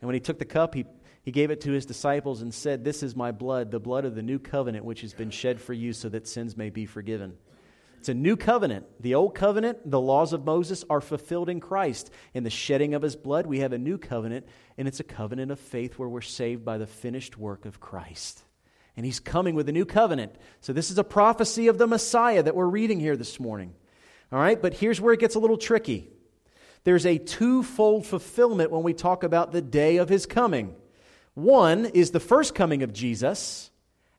And 0.00 0.06
when 0.06 0.14
he 0.14 0.20
took 0.20 0.38
the 0.38 0.44
cup, 0.44 0.74
he, 0.74 0.84
he 1.22 1.30
gave 1.30 1.50
it 1.50 1.62
to 1.62 1.72
his 1.72 1.86
disciples 1.86 2.42
and 2.42 2.52
said, 2.52 2.84
This 2.84 3.02
is 3.02 3.16
my 3.16 3.32
blood, 3.32 3.70
the 3.70 3.80
blood 3.80 4.04
of 4.04 4.14
the 4.14 4.22
new 4.22 4.38
covenant, 4.38 4.84
which 4.84 5.00
has 5.00 5.14
been 5.14 5.30
shed 5.30 5.58
for 5.58 5.72
you 5.72 5.94
so 5.94 6.10
that 6.10 6.28
sins 6.28 6.54
may 6.54 6.68
be 6.68 6.84
forgiven. 6.84 7.38
It's 8.00 8.08
a 8.08 8.14
new 8.14 8.34
covenant. 8.34 8.86
The 8.98 9.14
old 9.14 9.34
covenant, 9.34 9.90
the 9.90 10.00
laws 10.00 10.32
of 10.32 10.46
Moses, 10.46 10.86
are 10.88 11.02
fulfilled 11.02 11.50
in 11.50 11.60
Christ. 11.60 12.10
In 12.32 12.44
the 12.44 12.48
shedding 12.48 12.94
of 12.94 13.02
his 13.02 13.14
blood, 13.14 13.44
we 13.44 13.58
have 13.58 13.74
a 13.74 13.78
new 13.78 13.98
covenant, 13.98 14.46
and 14.78 14.88
it's 14.88 15.00
a 15.00 15.04
covenant 15.04 15.52
of 15.52 15.60
faith 15.60 15.98
where 15.98 16.08
we're 16.08 16.22
saved 16.22 16.64
by 16.64 16.78
the 16.78 16.86
finished 16.86 17.36
work 17.36 17.66
of 17.66 17.78
Christ. 17.78 18.42
And 18.96 19.04
he's 19.04 19.20
coming 19.20 19.54
with 19.54 19.68
a 19.68 19.72
new 19.72 19.84
covenant. 19.84 20.36
So, 20.62 20.72
this 20.72 20.90
is 20.90 20.96
a 20.96 21.04
prophecy 21.04 21.66
of 21.66 21.76
the 21.76 21.86
Messiah 21.86 22.42
that 22.42 22.56
we're 22.56 22.64
reading 22.64 23.00
here 23.00 23.18
this 23.18 23.38
morning. 23.38 23.74
All 24.32 24.38
right, 24.38 24.60
but 24.60 24.72
here's 24.72 24.98
where 24.98 25.12
it 25.12 25.20
gets 25.20 25.34
a 25.34 25.38
little 25.38 25.58
tricky. 25.58 26.08
There's 26.84 27.04
a 27.04 27.18
twofold 27.18 28.06
fulfillment 28.06 28.70
when 28.70 28.82
we 28.82 28.94
talk 28.94 29.24
about 29.24 29.52
the 29.52 29.60
day 29.60 29.98
of 29.98 30.08
his 30.08 30.24
coming. 30.24 30.74
One 31.34 31.84
is 31.84 32.12
the 32.12 32.18
first 32.18 32.54
coming 32.54 32.82
of 32.82 32.94
Jesus, 32.94 33.70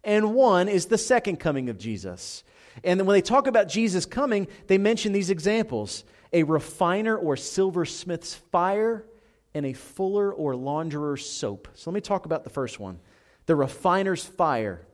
and 0.03 0.35
one 0.35 0.69
is 0.69 0.85
the 0.85 0.99
second 0.99 1.37
coming 1.39 1.67
of 1.69 1.79
Jesus. 1.79 2.43
And 2.83 2.99
then 2.99 3.07
when 3.07 3.15
they 3.15 3.21
talk 3.21 3.47
about 3.47 3.67
Jesus 3.67 4.05
coming, 4.05 4.47
they 4.67 4.77
mention 4.77 5.13
these 5.13 5.29
examples 5.29 6.03
a 6.33 6.43
refiner 6.43 7.17
or 7.17 7.35
silversmith's 7.35 8.35
fire, 8.35 9.05
and 9.53 9.65
a 9.65 9.73
fuller 9.73 10.31
or 10.31 10.55
launderer's 10.55 11.29
soap. 11.29 11.67
So 11.73 11.89
let 11.89 11.95
me 11.95 12.01
talk 12.01 12.25
about 12.25 12.43
the 12.43 12.49
first 12.49 12.79
one 12.79 12.99
the 13.45 13.55
refiner's 13.55 14.23
fire. 14.23 14.85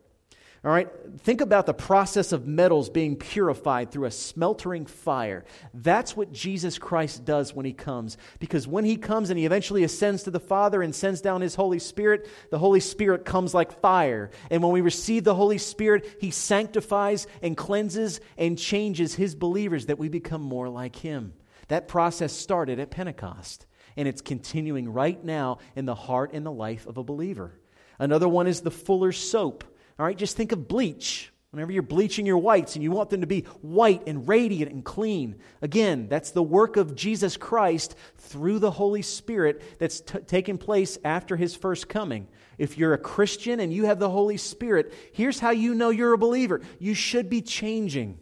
All 0.65 0.72
right, 0.72 0.89
think 1.20 1.41
about 1.41 1.67
the 1.67 1.74
process 1.74 2.32
of 2.32 2.48
metals 2.48 2.89
being 2.89 3.15
purified 3.15 3.91
through 3.91 4.06
a 4.06 4.12
smeltering 4.12 4.88
fire. 4.88 5.46
That's 5.74 6.17
what 6.17 6.32
Jesus 6.32 6.80
Christ 6.80 7.24
does 7.26 7.54
when 7.54 7.65
he 7.65 7.74
comes. 7.74 8.17
Because 8.39 8.67
when 8.67 8.84
he 8.84 8.98
comes 8.98 9.30
and 9.30 9.38
he 9.38 9.46
eventually 9.46 9.84
ascends 9.84 10.24
to 10.24 10.32
the 10.32 10.39
Father 10.39 10.82
and 10.82 10.96
sends 10.96 11.22
down 11.22 11.41
his 11.41 11.54
Holy 11.54 11.78
Spirit, 11.78 12.28
the 12.50 12.58
Holy 12.58 12.80
Spirit 12.80 13.24
comes 13.24 13.54
like 13.54 13.80
fire. 13.82 14.32
And 14.50 14.63
when 14.63 14.72
we 14.72 14.82
receive 14.82 15.24
the 15.24 15.36
Holy 15.36 15.60
Spirit, 15.60 16.17
he 16.20 16.32
sanctifies 16.32 17.28
and 17.43 17.56
cleanses 17.56 18.20
and 18.36 18.58
changes 18.58 19.13
his 19.13 19.36
believers 19.36 19.86
that 19.86 20.00
we 20.00 20.10
become 20.10 20.41
more 20.41 20.70
like 20.70 20.96
him. 20.96 21.34
That 21.67 21.88
process 21.88 22.34
started 22.34 22.80
at 22.80 22.91
Pentecost, 22.91 23.67
and 23.96 24.08
it's 24.08 24.22
continuing 24.22 24.91
right 24.91 25.24
now 25.24 25.60
in 25.76 25.86
the 25.86 25.96
heart 25.96 26.32
and 26.34 26.46
the 26.46 26.52
life 26.52 26.88
of 26.88 26.98
a 26.98 27.04
believer. 27.04 27.60
Another 28.00 28.28
one 28.28 28.48
is 28.48 28.62
the 28.62 28.72
fuller 28.72 29.12
soap. 29.12 29.63
All 29.99 30.05
right, 30.05 30.17
just 30.17 30.38
think 30.38 30.51
of 30.51 30.67
bleach. 30.67 31.31
Whenever 31.51 31.71
you're 31.71 31.81
bleaching 31.81 32.25
your 32.25 32.38
whites 32.38 32.75
and 32.75 32.83
you 32.83 32.91
want 32.91 33.10
them 33.10 33.21
to 33.21 33.27
be 33.27 33.41
white 33.62 34.03
and 34.05 34.27
radiant 34.27 34.71
and 34.71 34.83
clean, 34.83 35.38
again, 35.62 36.07
that's 36.10 36.31
the 36.31 36.43
work 36.43 36.75
of 36.75 36.93
Jesus 36.93 37.38
Christ 37.38 37.95
through 38.17 38.60
the 38.60 38.69
Holy 38.69 39.01
Spirit 39.01 39.63
that's 39.79 40.01
t- 40.01 40.19
taken 40.19 40.57
place 40.57 40.97
after 41.05 41.38
his 41.38 41.55
first 41.55 41.88
coming. 41.88 42.27
If 42.57 42.77
you're 42.77 42.93
a 42.93 42.99
Christian 42.99 43.60
and 43.60 43.73
you 43.73 43.86
have 43.86 43.97
the 43.97 44.10
Holy 44.10 44.38
Spirit, 44.38 44.93
here's 45.13 45.39
how 45.39 45.51
you 45.51 45.73
know 45.73 45.89
you're 45.89 46.13
a 46.13 46.17
believer 46.17 46.62
you 46.79 46.93
should 46.93 47.29
be 47.29 47.41
changing, 47.41 48.19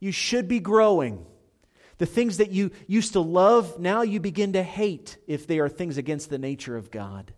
you 0.00 0.12
should 0.12 0.48
be 0.48 0.60
growing. 0.60 1.26
The 1.98 2.06
things 2.06 2.38
that 2.38 2.50
you 2.50 2.70
used 2.86 3.12
to 3.12 3.20
love, 3.20 3.78
now 3.78 4.00
you 4.00 4.20
begin 4.20 4.54
to 4.54 4.62
hate 4.62 5.18
if 5.26 5.46
they 5.46 5.58
are 5.58 5.68
things 5.68 5.98
against 5.98 6.30
the 6.30 6.38
nature 6.38 6.74
of 6.74 6.90
God. 6.90 7.34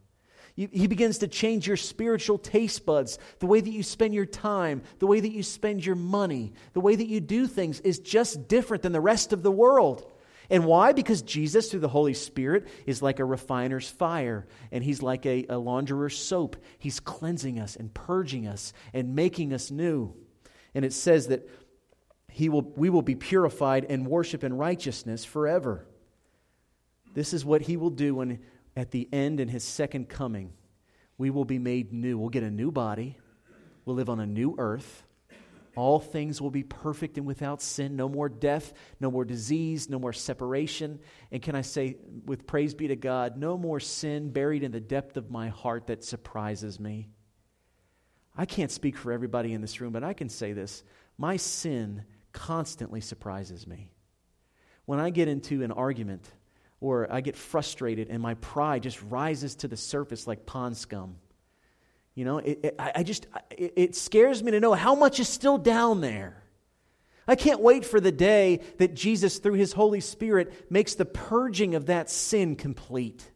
He 0.72 0.86
begins 0.86 1.18
to 1.18 1.28
change 1.28 1.66
your 1.66 1.76
spiritual 1.76 2.38
taste 2.38 2.84
buds. 2.84 3.18
The 3.38 3.46
way 3.46 3.60
that 3.60 3.70
you 3.70 3.82
spend 3.82 4.14
your 4.14 4.26
time, 4.26 4.82
the 4.98 5.06
way 5.06 5.20
that 5.20 5.32
you 5.32 5.42
spend 5.42 5.84
your 5.84 5.96
money, 5.96 6.52
the 6.72 6.80
way 6.80 6.94
that 6.94 7.06
you 7.06 7.20
do 7.20 7.46
things 7.46 7.80
is 7.80 7.98
just 7.98 8.48
different 8.48 8.82
than 8.82 8.92
the 8.92 9.00
rest 9.00 9.32
of 9.32 9.42
the 9.42 9.50
world. 9.50 10.10
And 10.50 10.64
why? 10.64 10.92
Because 10.92 11.22
Jesus, 11.22 11.70
through 11.70 11.80
the 11.80 11.88
Holy 11.88 12.14
Spirit, 12.14 12.68
is 12.86 13.00
like 13.00 13.20
a 13.20 13.24
refiner's 13.24 13.88
fire, 13.88 14.46
and 14.70 14.84
He's 14.84 15.02
like 15.02 15.24
a, 15.24 15.46
a 15.48 15.58
launderer's 15.58 16.18
soap. 16.18 16.56
He's 16.78 17.00
cleansing 17.00 17.58
us 17.58 17.76
and 17.76 17.92
purging 17.94 18.46
us 18.46 18.72
and 18.92 19.14
making 19.14 19.52
us 19.52 19.70
new. 19.70 20.14
And 20.74 20.84
it 20.84 20.92
says 20.92 21.28
that 21.28 21.48
he 22.32 22.48
will, 22.48 22.62
we 22.62 22.88
will 22.88 23.02
be 23.02 23.14
purified 23.14 23.84
and 23.88 24.06
worship 24.06 24.42
in 24.42 24.56
righteousness 24.56 25.22
forever. 25.22 25.86
This 27.12 27.34
is 27.34 27.44
what 27.44 27.60
He 27.60 27.76
will 27.76 27.90
do 27.90 28.14
when 28.14 28.40
at 28.76 28.90
the 28.90 29.08
end 29.12 29.40
in 29.40 29.48
his 29.48 29.64
second 29.64 30.08
coming, 30.08 30.52
we 31.18 31.30
will 31.30 31.44
be 31.44 31.58
made 31.58 31.92
new. 31.92 32.18
We'll 32.18 32.30
get 32.30 32.42
a 32.42 32.50
new 32.50 32.70
body. 32.70 33.18
We'll 33.84 33.96
live 33.96 34.08
on 34.08 34.20
a 34.20 34.26
new 34.26 34.54
earth. 34.58 35.04
All 35.74 36.00
things 36.00 36.40
will 36.40 36.50
be 36.50 36.64
perfect 36.64 37.16
and 37.16 37.26
without 37.26 37.62
sin. 37.62 37.96
No 37.96 38.08
more 38.08 38.28
death, 38.28 38.74
no 39.00 39.10
more 39.10 39.24
disease, 39.24 39.88
no 39.88 39.98
more 39.98 40.12
separation. 40.12 41.00
And 41.30 41.40
can 41.40 41.54
I 41.54 41.62
say, 41.62 41.96
with 42.26 42.46
praise 42.46 42.74
be 42.74 42.88
to 42.88 42.96
God, 42.96 43.38
no 43.38 43.56
more 43.56 43.80
sin 43.80 44.30
buried 44.30 44.64
in 44.64 44.72
the 44.72 44.80
depth 44.80 45.16
of 45.16 45.30
my 45.30 45.48
heart 45.48 45.86
that 45.86 46.04
surprises 46.04 46.78
me. 46.78 47.08
I 48.36 48.44
can't 48.44 48.70
speak 48.70 48.98
for 48.98 49.12
everybody 49.12 49.54
in 49.54 49.62
this 49.62 49.80
room, 49.80 49.92
but 49.92 50.04
I 50.04 50.12
can 50.12 50.28
say 50.28 50.52
this. 50.52 50.84
My 51.16 51.36
sin 51.38 52.04
constantly 52.32 53.00
surprises 53.00 53.66
me. 53.66 53.90
when 54.84 54.98
I 54.98 55.10
get 55.10 55.28
into 55.28 55.62
an 55.62 55.72
argument 55.72 56.30
or 56.82 57.10
I 57.10 57.20
get 57.20 57.36
frustrated 57.36 58.08
and 58.10 58.20
my 58.20 58.34
pride 58.34 58.82
just 58.82 59.00
rises 59.04 59.54
to 59.56 59.68
the 59.68 59.76
surface 59.76 60.26
like 60.26 60.44
pond 60.44 60.76
scum. 60.76 61.16
You 62.14 62.26
know, 62.26 62.38
it, 62.38 62.60
it, 62.64 62.74
I 62.78 63.04
just, 63.04 63.26
it, 63.50 63.72
it 63.76 63.96
scares 63.96 64.42
me 64.42 64.50
to 64.50 64.60
know 64.60 64.74
how 64.74 64.94
much 64.94 65.18
is 65.20 65.28
still 65.28 65.56
down 65.56 66.00
there. 66.00 66.42
I 67.26 67.36
can't 67.36 67.60
wait 67.60 67.84
for 67.84 68.00
the 68.00 68.12
day 68.12 68.60
that 68.78 68.94
Jesus, 68.94 69.38
through 69.38 69.54
his 69.54 69.72
Holy 69.72 70.00
Spirit, 70.00 70.70
makes 70.70 70.96
the 70.96 71.04
purging 71.04 71.76
of 71.76 71.86
that 71.86 72.10
sin 72.10 72.56
complete 72.56 73.30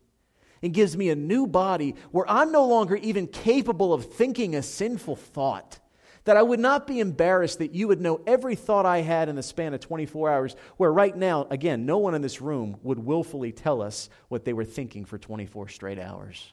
and 0.60 0.74
gives 0.74 0.96
me 0.96 1.08
a 1.08 1.16
new 1.16 1.46
body 1.46 1.94
where 2.10 2.28
I'm 2.28 2.50
no 2.50 2.66
longer 2.66 2.96
even 2.96 3.28
capable 3.28 3.94
of 3.94 4.12
thinking 4.12 4.56
a 4.56 4.62
sinful 4.62 5.16
thought 5.16 5.78
that 6.26 6.36
I 6.36 6.42
would 6.42 6.60
not 6.60 6.86
be 6.86 7.00
embarrassed 7.00 7.60
that 7.60 7.74
you 7.74 7.88
would 7.88 8.00
know 8.00 8.20
every 8.26 8.56
thought 8.56 8.84
I 8.84 8.98
had 8.98 9.28
in 9.28 9.36
the 9.36 9.42
span 9.42 9.74
of 9.74 9.80
24 9.80 10.30
hours, 10.30 10.56
where 10.76 10.92
right 10.92 11.16
now, 11.16 11.46
again, 11.50 11.86
no 11.86 11.98
one 11.98 12.14
in 12.14 12.22
this 12.22 12.42
room 12.42 12.76
would 12.82 12.98
willfully 12.98 13.52
tell 13.52 13.80
us 13.80 14.10
what 14.28 14.44
they 14.44 14.52
were 14.52 14.64
thinking 14.64 15.04
for 15.04 15.18
24 15.18 15.68
straight 15.68 16.00
hours. 16.00 16.52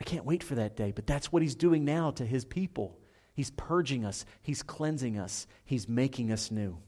I 0.00 0.04
can't 0.04 0.24
wait 0.24 0.42
for 0.42 0.54
that 0.54 0.76
day, 0.76 0.92
but 0.92 1.06
that's 1.06 1.30
what 1.30 1.42
he's 1.42 1.54
doing 1.54 1.84
now 1.84 2.10
to 2.12 2.24
his 2.24 2.46
people. 2.46 2.98
He's 3.34 3.50
purging 3.50 4.04
us, 4.04 4.24
he's 4.42 4.62
cleansing 4.62 5.18
us, 5.18 5.46
he's 5.64 5.88
making 5.88 6.32
us 6.32 6.50
new. 6.50 6.78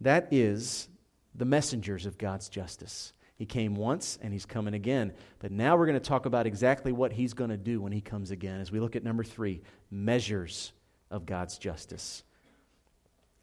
That 0.00 0.28
is 0.30 0.88
the 1.34 1.44
messengers 1.44 2.06
of 2.06 2.18
God's 2.18 2.48
justice. 2.48 3.12
He 3.36 3.46
came 3.46 3.74
once 3.74 4.18
and 4.22 4.32
he's 4.32 4.46
coming 4.46 4.74
again. 4.74 5.12
But 5.38 5.52
now 5.52 5.76
we're 5.76 5.86
going 5.86 5.98
to 5.98 6.08
talk 6.08 6.26
about 6.26 6.46
exactly 6.46 6.92
what 6.92 7.12
he's 7.12 7.34
going 7.34 7.50
to 7.50 7.56
do 7.56 7.80
when 7.80 7.92
he 7.92 8.00
comes 8.00 8.30
again 8.30 8.60
as 8.60 8.70
we 8.70 8.80
look 8.80 8.96
at 8.96 9.04
number 9.04 9.24
three 9.24 9.62
measures 9.90 10.72
of 11.10 11.26
God's 11.26 11.58
justice. 11.58 12.22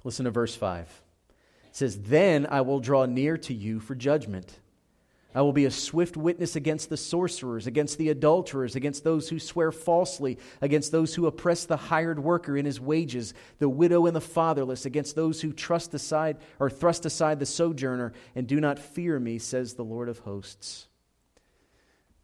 Listen 0.03 0.25
to 0.25 0.31
verse 0.31 0.55
5. 0.55 1.01
It 1.67 1.75
says, 1.75 2.01
Then 2.01 2.47
I 2.49 2.61
will 2.61 2.79
draw 2.79 3.05
near 3.05 3.37
to 3.37 3.53
you 3.53 3.79
for 3.79 3.95
judgment. 3.95 4.59
I 5.35 5.43
will 5.43 5.53
be 5.53 5.65
a 5.65 5.71
swift 5.71 6.17
witness 6.17 6.55
against 6.55 6.89
the 6.89 6.97
sorcerers, 6.97 7.67
against 7.67 7.99
the 7.99 8.09
adulterers, 8.09 8.75
against 8.75 9.03
those 9.03 9.29
who 9.29 9.37
swear 9.37 9.71
falsely, 9.71 10.39
against 10.59 10.91
those 10.91 11.13
who 11.13 11.27
oppress 11.27 11.65
the 11.65 11.77
hired 11.77 12.17
worker 12.17 12.57
in 12.57 12.65
his 12.65 12.79
wages, 12.79 13.35
the 13.59 13.69
widow 13.69 14.07
and 14.07 14.15
the 14.15 14.21
fatherless, 14.21 14.87
against 14.87 15.15
those 15.15 15.41
who 15.41 15.53
trust 15.53 15.93
aside 15.93 16.37
or 16.59 16.67
thrust 16.67 17.05
aside 17.05 17.39
the 17.39 17.45
sojourner 17.45 18.11
and 18.33 18.47
do 18.47 18.59
not 18.59 18.79
fear 18.79 19.19
me, 19.19 19.37
says 19.37 19.75
the 19.75 19.83
Lord 19.83 20.09
of 20.09 20.19
hosts. 20.19 20.87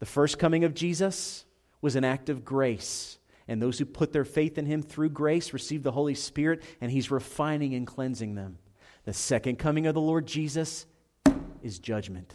The 0.00 0.06
first 0.06 0.40
coming 0.40 0.64
of 0.64 0.74
Jesus 0.74 1.44
was 1.80 1.94
an 1.94 2.04
act 2.04 2.28
of 2.28 2.44
grace. 2.44 3.18
And 3.46 3.62
those 3.62 3.78
who 3.78 3.84
put 3.84 4.12
their 4.12 4.24
faith 4.24 4.58
in 4.58 4.66
him 4.66 4.82
through 4.82 5.10
grace 5.10 5.52
receive 5.52 5.84
the 5.84 5.92
Holy 5.92 6.16
Spirit, 6.16 6.64
and 6.80 6.90
he's 6.90 7.12
refining 7.12 7.74
and 7.74 7.86
cleansing 7.86 8.34
them. 8.34 8.58
The 9.04 9.12
second 9.12 9.60
coming 9.60 9.86
of 9.86 9.94
the 9.94 10.00
Lord 10.00 10.26
Jesus 10.26 10.86
is 11.62 11.78
judgment 11.78 12.34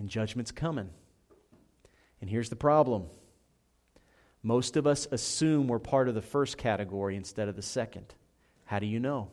and 0.00 0.08
judgment's 0.08 0.50
coming. 0.50 0.90
And 2.20 2.28
here's 2.28 2.48
the 2.48 2.56
problem 2.56 3.06
most 4.42 4.76
of 4.76 4.86
us 4.86 5.06
assume 5.12 5.68
we're 5.68 5.78
part 5.78 6.08
of 6.08 6.14
the 6.14 6.22
first 6.22 6.56
category 6.56 7.14
instead 7.14 7.48
of 7.48 7.56
the 7.56 7.62
second. 7.62 8.14
How 8.64 8.78
do 8.78 8.86
you 8.86 8.98
know? 8.98 9.28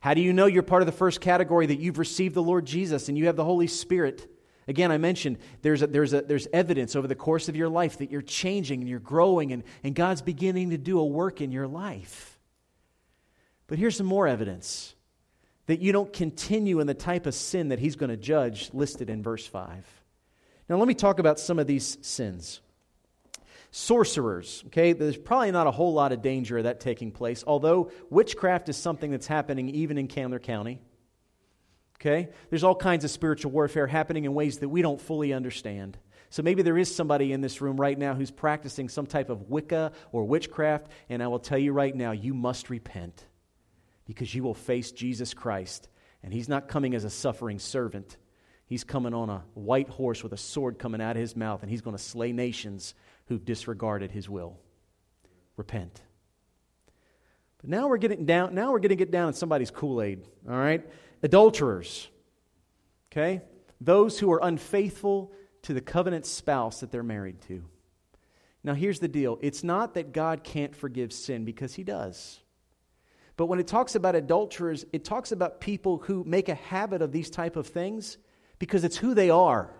How 0.00 0.14
do 0.14 0.20
you 0.20 0.32
know 0.32 0.46
you're 0.46 0.62
part 0.62 0.82
of 0.82 0.86
the 0.86 0.92
first 0.92 1.20
category 1.20 1.66
that 1.66 1.78
you've 1.78 1.98
received 1.98 2.34
the 2.34 2.42
Lord 2.42 2.64
Jesus 2.64 3.08
and 3.08 3.18
you 3.18 3.26
have 3.26 3.36
the 3.36 3.44
Holy 3.44 3.66
Spirit? 3.66 4.30
Again, 4.68 4.90
I 4.90 4.98
mentioned 4.98 5.38
there's, 5.62 5.82
a, 5.82 5.86
there's, 5.86 6.12
a, 6.12 6.22
there's 6.22 6.48
evidence 6.52 6.96
over 6.96 7.06
the 7.06 7.14
course 7.14 7.48
of 7.48 7.56
your 7.56 7.68
life 7.68 7.98
that 7.98 8.10
you're 8.10 8.22
changing 8.22 8.80
and 8.80 8.88
you're 8.88 8.98
growing 8.98 9.52
and, 9.52 9.62
and 9.84 9.94
God's 9.94 10.22
beginning 10.22 10.70
to 10.70 10.78
do 10.78 10.98
a 10.98 11.04
work 11.04 11.40
in 11.40 11.52
your 11.52 11.66
life. 11.66 12.38
But 13.66 13.78
here's 13.78 13.96
some 13.96 14.06
more 14.06 14.26
evidence 14.26 14.95
that 15.66 15.80
you 15.80 15.92
don't 15.92 16.12
continue 16.12 16.80
in 16.80 16.86
the 16.86 16.94
type 16.94 17.26
of 17.26 17.34
sin 17.34 17.68
that 17.68 17.78
he's 17.78 17.96
going 17.96 18.10
to 18.10 18.16
judge 18.16 18.70
listed 18.72 19.10
in 19.10 19.22
verse 19.22 19.46
5. 19.46 19.84
Now, 20.68 20.76
let 20.76 20.88
me 20.88 20.94
talk 20.94 21.18
about 21.18 21.38
some 21.38 21.58
of 21.58 21.66
these 21.66 21.98
sins. 22.00 22.60
Sorcerers, 23.70 24.62
okay, 24.68 24.92
there's 24.92 25.16
probably 25.16 25.50
not 25.50 25.66
a 25.66 25.70
whole 25.70 25.92
lot 25.92 26.12
of 26.12 26.22
danger 26.22 26.58
of 26.58 26.64
that 26.64 26.80
taking 26.80 27.10
place, 27.10 27.44
although 27.46 27.90
witchcraft 28.10 28.68
is 28.68 28.76
something 28.76 29.10
that's 29.10 29.26
happening 29.26 29.68
even 29.68 29.98
in 29.98 30.08
Candler 30.08 30.38
County. 30.38 30.80
Okay? 32.00 32.30
There's 32.50 32.64
all 32.64 32.74
kinds 32.74 33.04
of 33.04 33.10
spiritual 33.10 33.50
warfare 33.50 33.86
happening 33.86 34.24
in 34.24 34.34
ways 34.34 34.58
that 34.58 34.68
we 34.68 34.82
don't 34.82 35.00
fully 35.00 35.32
understand. 35.32 35.98
So 36.30 36.42
maybe 36.42 36.62
there 36.62 36.78
is 36.78 36.94
somebody 36.94 37.32
in 37.32 37.40
this 37.40 37.60
room 37.60 37.78
right 37.78 37.98
now 37.98 38.14
who's 38.14 38.30
practicing 38.30 38.88
some 38.88 39.06
type 39.06 39.30
of 39.30 39.48
Wicca 39.48 39.92
or 40.12 40.24
witchcraft, 40.24 40.88
and 41.08 41.22
I 41.22 41.28
will 41.28 41.38
tell 41.38 41.58
you 41.58 41.72
right 41.72 41.94
now, 41.94 42.12
you 42.12 42.34
must 42.34 42.70
repent 42.70 43.24
because 44.06 44.34
you 44.34 44.42
will 44.42 44.54
face 44.54 44.92
Jesus 44.92 45.34
Christ. 45.34 45.88
And 46.22 46.32
he's 46.32 46.48
not 46.48 46.68
coming 46.68 46.94
as 46.94 47.04
a 47.04 47.10
suffering 47.10 47.58
servant. 47.58 48.16
He's 48.66 48.84
coming 48.84 49.14
on 49.14 49.30
a 49.30 49.44
white 49.54 49.88
horse 49.88 50.22
with 50.22 50.32
a 50.32 50.36
sword 50.36 50.78
coming 50.78 51.00
out 51.00 51.16
of 51.16 51.20
his 51.20 51.36
mouth, 51.36 51.62
and 51.62 51.70
he's 51.70 51.82
going 51.82 51.96
to 51.96 52.02
slay 52.02 52.32
nations 52.32 52.94
who've 53.26 53.44
disregarded 53.44 54.10
his 54.10 54.28
will. 54.28 54.58
Repent. 55.56 56.00
But 57.58 57.70
now 57.70 57.88
we're 57.88 57.98
getting 57.98 58.26
down, 58.26 58.54
now 58.54 58.72
we're 58.72 58.80
going 58.80 58.90
to 58.90 58.96
get 58.96 59.10
down 59.10 59.28
in 59.28 59.34
somebody's 59.34 59.70
Kool-Aid, 59.70 60.24
all 60.48 60.56
right? 60.56 60.84
Adulterers. 61.22 62.08
Okay? 63.12 63.40
Those 63.80 64.18
who 64.18 64.32
are 64.32 64.40
unfaithful 64.42 65.32
to 65.62 65.74
the 65.74 65.80
covenant 65.80 66.26
spouse 66.26 66.80
that 66.80 66.90
they're 66.90 67.02
married 67.02 67.40
to. 67.42 67.64
Now 68.62 68.74
here's 68.74 68.98
the 68.98 69.08
deal. 69.08 69.38
It's 69.42 69.62
not 69.62 69.94
that 69.94 70.12
God 70.12 70.42
can't 70.42 70.74
forgive 70.74 71.12
sin 71.12 71.44
because 71.44 71.74
he 71.74 71.84
does. 71.84 72.40
But 73.36 73.46
when 73.46 73.60
it 73.60 73.66
talks 73.66 73.94
about 73.94 74.14
adulterers, 74.14 74.86
it 74.92 75.04
talks 75.04 75.30
about 75.30 75.60
people 75.60 75.98
who 75.98 76.24
make 76.24 76.48
a 76.48 76.54
habit 76.54 77.02
of 77.02 77.12
these 77.12 77.30
type 77.30 77.56
of 77.56 77.66
things 77.66 78.16
because 78.58 78.84
it's 78.84 78.96
who 78.96 79.14
they 79.14 79.30
are. 79.30 79.70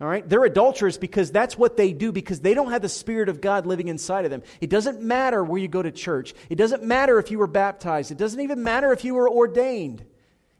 All 0.00 0.08
right? 0.08 0.28
They're 0.28 0.44
adulterers 0.44 0.98
because 0.98 1.30
that's 1.30 1.58
what 1.58 1.76
they 1.76 1.92
do 1.92 2.12
because 2.12 2.40
they 2.40 2.54
don't 2.54 2.70
have 2.70 2.82
the 2.82 2.88
Spirit 2.88 3.28
of 3.28 3.40
God 3.40 3.66
living 3.66 3.88
inside 3.88 4.24
of 4.24 4.30
them. 4.30 4.42
It 4.60 4.70
doesn't 4.70 5.00
matter 5.00 5.42
where 5.42 5.60
you 5.60 5.68
go 5.68 5.82
to 5.82 5.90
church. 5.90 6.34
It 6.48 6.56
doesn't 6.56 6.82
matter 6.82 7.18
if 7.18 7.30
you 7.30 7.38
were 7.38 7.46
baptized. 7.46 8.10
It 8.10 8.18
doesn't 8.18 8.40
even 8.40 8.62
matter 8.62 8.92
if 8.92 9.04
you 9.04 9.14
were 9.14 9.28
ordained. 9.28 10.04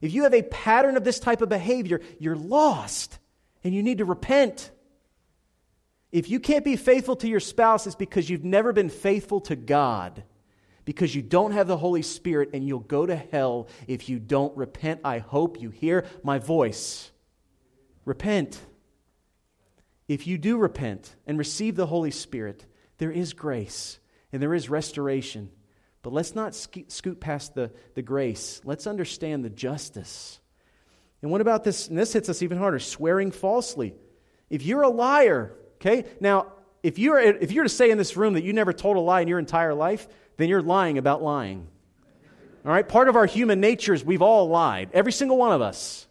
If 0.01 0.13
you 0.13 0.25
have 0.25 0.35
a 0.35 0.43
pattern 0.43 0.97
of 0.97 1.05
this 1.05 1.21
type 1.21 1.43
of 1.43 1.49
behavior, 1.49 2.01
you're 2.19 2.37
lost 2.37 3.19
and 3.63 3.75
you 3.75 3.83
need 3.83 3.99
to 3.99 4.05
repent. 4.05 4.71
If 6.13 6.29
you 6.31 6.39
can't 6.41 6.65
be 6.65 6.77
faithful 6.77 7.17
to 7.17 7.29
your 7.29 7.41
spouse, 7.41 7.87
it's 7.87 7.97
because 7.97 8.29
you've 8.29 8.45
never 8.45 8.73
been 8.73 8.91
faithful 8.91 9.41
to 9.43 9.57
God 9.57 10.23
because 10.85 11.15
you 11.15 11.23
don't 11.23 11.53
have 11.53 11.67
the 11.67 11.77
Holy 11.77 12.03
Spirit 12.03 12.51
and 12.53 12.67
you'll 12.67 12.81
go 12.81 13.07
to 13.07 13.17
hell 13.17 13.69
if 13.87 14.09
you 14.09 14.19
don't 14.19 14.57
repent. 14.57 15.01
I 15.05 15.19
hope 15.19 15.61
you 15.61 15.71
hear 15.71 16.05
my 16.23 16.39
voice. 16.39 17.11
Repent. 18.05 18.61
If 20.09 20.27
you 20.27 20.37
do 20.37 20.59
repent 20.59 21.15
and 21.27 21.39
receive 21.39 21.77
the 21.77 21.87
Holy 21.87 22.11
Spirit, 22.11 22.67
there 22.99 23.11
is 23.11 23.33
grace 23.33 23.99
and 24.33 24.43
there 24.43 24.55
is 24.55 24.69
restoration. 24.69 25.51
But 26.03 26.13
let's 26.13 26.35
not 26.35 26.55
scoot 26.55 27.19
past 27.19 27.55
the, 27.55 27.71
the 27.95 28.03
grace. 28.03 28.61
Let's 28.65 28.87
understand 28.87 29.43
the 29.43 29.51
justice. 29.51 30.39
And 31.23 31.31
what 31.31 31.41
about 31.41 31.65
this? 31.65 31.89
And 31.89 31.97
this 31.97 32.13
hits 32.13 32.29
us 32.29 32.43
even 32.43 32.59
harder 32.59 32.79
swearing 32.79 33.31
falsely. 33.31 33.95
If 34.51 34.63
you're 34.67 34.83
a 34.83 34.91
liar, 34.91 35.57
okay, 35.77 36.05
now 36.21 36.49
if 36.83 36.99
you're, 36.99 37.19
if 37.19 37.51
you're 37.51 37.65
to 37.65 37.71
say 37.71 37.91
in 37.91 37.97
this 37.97 38.15
room 38.15 38.35
that 38.35 38.45
you 38.45 38.53
never 38.53 38.75
told 38.75 38.99
a 38.99 39.01
lie 39.01 39.23
in 39.23 39.29
your 39.29 39.39
entire 39.39 39.73
life, 39.73 40.07
then 40.37 40.49
you're 40.49 40.63
lying 40.63 40.99
about 40.99 41.23
lying. 41.23 41.69
All 42.65 42.73
right? 42.73 42.89
Part 42.89 43.09
of 43.09 43.17
our 43.17 43.27
human 43.27 43.61
nature 43.61 43.95
is 43.95 44.05
we've 44.05 44.23
all 44.23 44.49
lied, 44.49 44.91
every 44.93 45.13
single 45.13 45.37
one 45.37 45.53
of 45.53 45.61
us. 45.61 46.07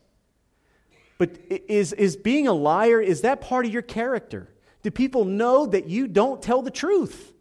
But 1.18 1.38
is, 1.50 1.94
is 1.94 2.16
being 2.16 2.48
a 2.48 2.54
liar, 2.54 3.00
is 3.00 3.22
that 3.22 3.42
part 3.42 3.66
of 3.66 3.74
your 3.74 3.82
character? 3.82 4.50
Do 4.82 4.92
people 4.92 5.26
know 5.26 5.66
that 5.66 5.88
you 5.88 6.08
don't 6.08 6.42
tell 6.42 6.62
the 6.62 6.72
truth? 6.72 7.34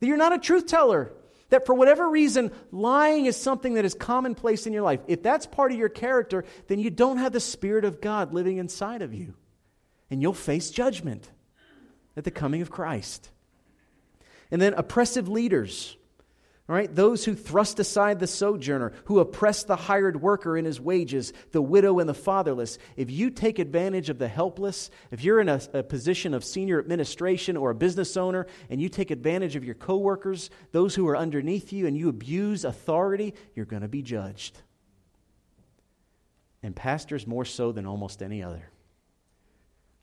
That 0.00 0.06
you're 0.06 0.16
not 0.16 0.32
a 0.32 0.38
truth 0.38 0.66
teller? 0.66 1.12
That 1.50 1.66
for 1.66 1.74
whatever 1.74 2.08
reason, 2.08 2.52
lying 2.70 3.26
is 3.26 3.36
something 3.36 3.74
that 3.74 3.84
is 3.84 3.94
commonplace 3.94 4.66
in 4.66 4.72
your 4.72 4.82
life. 4.82 5.00
If 5.08 5.22
that's 5.22 5.46
part 5.46 5.72
of 5.72 5.78
your 5.78 5.88
character, 5.88 6.44
then 6.68 6.78
you 6.78 6.90
don't 6.90 7.16
have 7.16 7.32
the 7.32 7.40
Spirit 7.40 7.84
of 7.84 8.00
God 8.00 8.34
living 8.34 8.58
inside 8.58 9.02
of 9.02 9.14
you. 9.14 9.34
And 10.10 10.22
you'll 10.22 10.34
face 10.34 10.70
judgment 10.70 11.30
at 12.16 12.24
the 12.24 12.30
coming 12.30 12.62
of 12.62 12.70
Christ. 12.70 13.30
And 14.50 14.60
then 14.60 14.74
oppressive 14.74 15.28
leaders. 15.28 15.96
Right, 16.70 16.94
those 16.94 17.24
who 17.24 17.34
thrust 17.34 17.78
aside 17.78 18.20
the 18.20 18.26
sojourner, 18.26 18.92
who 19.06 19.20
oppress 19.20 19.64
the 19.64 19.74
hired 19.74 20.20
worker 20.20 20.54
in 20.54 20.66
his 20.66 20.78
wages, 20.78 21.32
the 21.50 21.62
widow 21.62 21.98
and 21.98 22.06
the 22.06 22.12
fatherless. 22.12 22.78
If 22.94 23.10
you 23.10 23.30
take 23.30 23.58
advantage 23.58 24.10
of 24.10 24.18
the 24.18 24.28
helpless, 24.28 24.90
if 25.10 25.24
you're 25.24 25.40
in 25.40 25.48
a, 25.48 25.62
a, 25.72 25.82
position 25.82 26.34
of 26.34 26.44
senior 26.44 26.78
administration 26.78 27.56
or 27.56 27.70
a 27.70 27.74
business 27.74 28.18
owner 28.18 28.46
and 28.68 28.82
you 28.82 28.90
take 28.90 29.10
advantage 29.10 29.56
of 29.56 29.64
your 29.64 29.76
coworkers, 29.76 30.50
those 30.72 30.94
who 30.94 31.08
are 31.08 31.16
underneath 31.16 31.72
you, 31.72 31.86
and 31.86 31.96
you 31.96 32.10
abuse 32.10 32.66
authority, 32.66 33.32
you're 33.54 33.64
going 33.64 33.80
to 33.80 33.88
be 33.88 34.02
judged. 34.02 34.60
And 36.62 36.76
pastors 36.76 37.26
more 37.26 37.46
so 37.46 37.72
than 37.72 37.86
almost 37.86 38.22
any 38.22 38.42
other. 38.42 38.68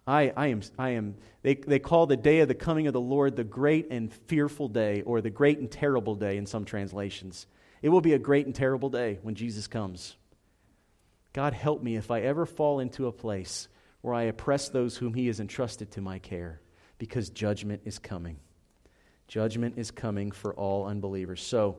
I, 0.07 0.31
I 0.35 0.47
am, 0.47 0.61
I 0.77 0.91
am 0.91 1.15
they, 1.41 1.55
they 1.55 1.79
call 1.79 2.05
the 2.05 2.17
day 2.17 2.39
of 2.39 2.47
the 2.47 2.55
coming 2.55 2.87
of 2.87 2.93
the 2.93 3.01
Lord 3.01 3.35
the 3.35 3.43
great 3.43 3.87
and 3.89 4.13
fearful 4.13 4.67
day, 4.67 5.01
or 5.01 5.21
the 5.21 5.29
great 5.29 5.59
and 5.59 5.69
terrible 5.69 6.15
day 6.15 6.37
in 6.37 6.45
some 6.45 6.65
translations. 6.65 7.47
It 7.81 7.89
will 7.89 8.01
be 8.01 8.13
a 8.13 8.19
great 8.19 8.45
and 8.45 8.55
terrible 8.55 8.89
day 8.89 9.19
when 9.21 9.35
Jesus 9.35 9.67
comes. 9.67 10.15
God, 11.33 11.53
help 11.53 11.83
me 11.83 11.95
if 11.97 12.11
I 12.11 12.21
ever 12.21 12.45
fall 12.45 12.79
into 12.79 13.07
a 13.07 13.11
place 13.11 13.67
where 14.01 14.13
I 14.13 14.23
oppress 14.23 14.69
those 14.69 14.97
whom 14.97 15.13
He 15.13 15.27
has 15.27 15.39
entrusted 15.39 15.91
to 15.91 16.01
my 16.01 16.19
care, 16.19 16.61
because 16.97 17.29
judgment 17.29 17.81
is 17.85 17.99
coming. 17.99 18.37
Judgment 19.27 19.75
is 19.77 19.89
coming 19.89 20.31
for 20.31 20.53
all 20.53 20.85
unbelievers. 20.85 21.41
So, 21.41 21.77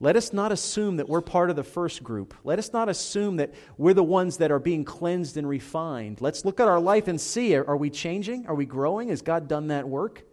let 0.00 0.14
us 0.14 0.32
not 0.32 0.52
assume 0.52 0.96
that 0.96 1.08
we're 1.08 1.20
part 1.20 1.50
of 1.50 1.56
the 1.56 1.64
first 1.64 2.04
group. 2.04 2.34
Let 2.44 2.58
us 2.58 2.72
not 2.72 2.88
assume 2.88 3.36
that 3.36 3.52
we're 3.76 3.94
the 3.94 4.04
ones 4.04 4.36
that 4.36 4.52
are 4.52 4.60
being 4.60 4.84
cleansed 4.84 5.36
and 5.36 5.48
refined. 5.48 6.20
Let's 6.20 6.44
look 6.44 6.60
at 6.60 6.68
our 6.68 6.80
life 6.80 7.08
and 7.08 7.20
see 7.20 7.56
are 7.56 7.76
we 7.76 7.90
changing? 7.90 8.46
Are 8.46 8.54
we 8.54 8.64
growing? 8.64 9.08
Has 9.08 9.22
God 9.22 9.48
done 9.48 9.68
that 9.68 9.88
work? 9.88 10.24